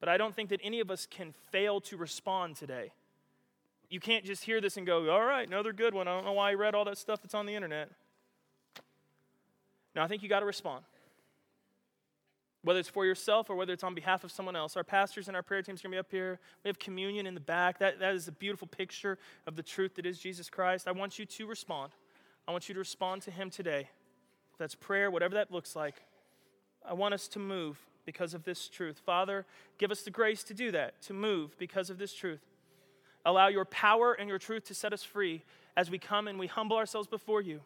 But 0.00 0.08
I 0.08 0.16
don't 0.16 0.34
think 0.34 0.48
that 0.50 0.60
any 0.62 0.80
of 0.80 0.90
us 0.90 1.06
can 1.06 1.32
fail 1.50 1.80
to 1.82 1.96
respond 1.96 2.56
today. 2.56 2.92
You 3.90 3.98
can't 3.98 4.24
just 4.24 4.44
hear 4.44 4.60
this 4.60 4.76
and 4.76 4.86
go, 4.86 5.10
all 5.10 5.24
right, 5.24 5.46
another 5.46 5.72
good 5.72 5.94
one. 5.94 6.06
I 6.06 6.14
don't 6.14 6.24
know 6.24 6.32
why 6.32 6.52
I 6.52 6.54
read 6.54 6.76
all 6.76 6.84
that 6.84 6.96
stuff 6.96 7.20
that's 7.20 7.34
on 7.34 7.44
the 7.44 7.54
internet. 7.54 7.90
Now, 9.96 10.04
I 10.04 10.06
think 10.06 10.22
you 10.22 10.28
got 10.28 10.40
to 10.40 10.46
respond. 10.46 10.84
Whether 12.62 12.78
it's 12.78 12.88
for 12.88 13.04
yourself 13.04 13.50
or 13.50 13.56
whether 13.56 13.72
it's 13.72 13.82
on 13.82 13.94
behalf 13.94 14.22
of 14.22 14.30
someone 14.30 14.54
else. 14.54 14.76
Our 14.76 14.84
pastors 14.84 15.26
and 15.26 15.36
our 15.36 15.42
prayer 15.42 15.62
teams 15.62 15.80
are 15.80 15.88
going 15.88 15.92
to 15.92 15.96
be 15.96 15.98
up 15.98 16.10
here. 16.10 16.38
We 16.62 16.68
have 16.68 16.78
communion 16.78 17.26
in 17.26 17.34
the 17.34 17.40
back. 17.40 17.80
That, 17.80 17.98
that 17.98 18.14
is 18.14 18.28
a 18.28 18.32
beautiful 18.32 18.68
picture 18.68 19.18
of 19.46 19.56
the 19.56 19.62
truth 19.62 19.96
that 19.96 20.06
is 20.06 20.18
Jesus 20.18 20.48
Christ. 20.48 20.86
I 20.86 20.92
want 20.92 21.18
you 21.18 21.26
to 21.26 21.46
respond. 21.46 21.92
I 22.46 22.52
want 22.52 22.68
you 22.68 22.74
to 22.74 22.78
respond 22.78 23.22
to 23.22 23.30
Him 23.32 23.50
today. 23.50 23.88
If 24.52 24.58
that's 24.58 24.74
prayer, 24.76 25.10
whatever 25.10 25.34
that 25.34 25.50
looks 25.50 25.74
like. 25.74 26.02
I 26.88 26.92
want 26.92 27.14
us 27.14 27.26
to 27.28 27.38
move 27.38 27.78
because 28.06 28.34
of 28.34 28.44
this 28.44 28.68
truth. 28.68 29.00
Father, 29.04 29.46
give 29.78 29.90
us 29.90 30.02
the 30.02 30.10
grace 30.10 30.44
to 30.44 30.54
do 30.54 30.70
that, 30.70 31.00
to 31.02 31.12
move 31.12 31.58
because 31.58 31.90
of 31.90 31.98
this 31.98 32.14
truth. 32.14 32.40
Allow 33.24 33.48
your 33.48 33.64
power 33.64 34.12
and 34.12 34.28
your 34.28 34.38
truth 34.38 34.64
to 34.66 34.74
set 34.74 34.92
us 34.92 35.02
free 35.02 35.42
as 35.76 35.90
we 35.90 35.98
come 35.98 36.28
and 36.28 36.38
we 36.38 36.46
humble 36.46 36.76
ourselves 36.76 37.08
before 37.08 37.40
you. 37.40 37.60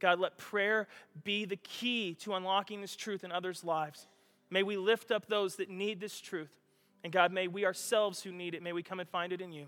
God, 0.00 0.20
let 0.20 0.38
prayer 0.38 0.86
be 1.24 1.44
the 1.44 1.56
key 1.56 2.14
to 2.20 2.34
unlocking 2.34 2.80
this 2.80 2.96
truth 2.96 3.24
in 3.24 3.32
others' 3.32 3.64
lives. 3.64 4.06
May 4.50 4.62
we 4.62 4.76
lift 4.76 5.10
up 5.10 5.26
those 5.26 5.56
that 5.56 5.70
need 5.70 6.00
this 6.00 6.20
truth. 6.20 6.52
And 7.02 7.12
God, 7.12 7.32
may 7.32 7.48
we 7.48 7.64
ourselves 7.64 8.22
who 8.22 8.32
need 8.32 8.54
it, 8.54 8.62
may 8.62 8.72
we 8.72 8.82
come 8.82 9.00
and 9.00 9.08
find 9.08 9.32
it 9.32 9.40
in 9.40 9.52
you. 9.52 9.66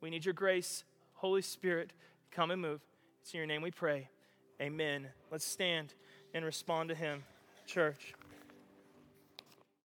We 0.00 0.10
need 0.10 0.24
your 0.24 0.34
grace. 0.34 0.84
Holy 1.14 1.42
Spirit, 1.42 1.92
come 2.30 2.50
and 2.50 2.60
move. 2.60 2.80
It's 3.22 3.32
in 3.32 3.38
your 3.38 3.46
name 3.46 3.62
we 3.62 3.70
pray. 3.70 4.08
Amen. 4.60 5.08
Let's 5.30 5.46
stand 5.46 5.94
and 6.34 6.44
respond 6.44 6.90
to 6.90 6.94
him, 6.94 7.24
church. 7.66 8.14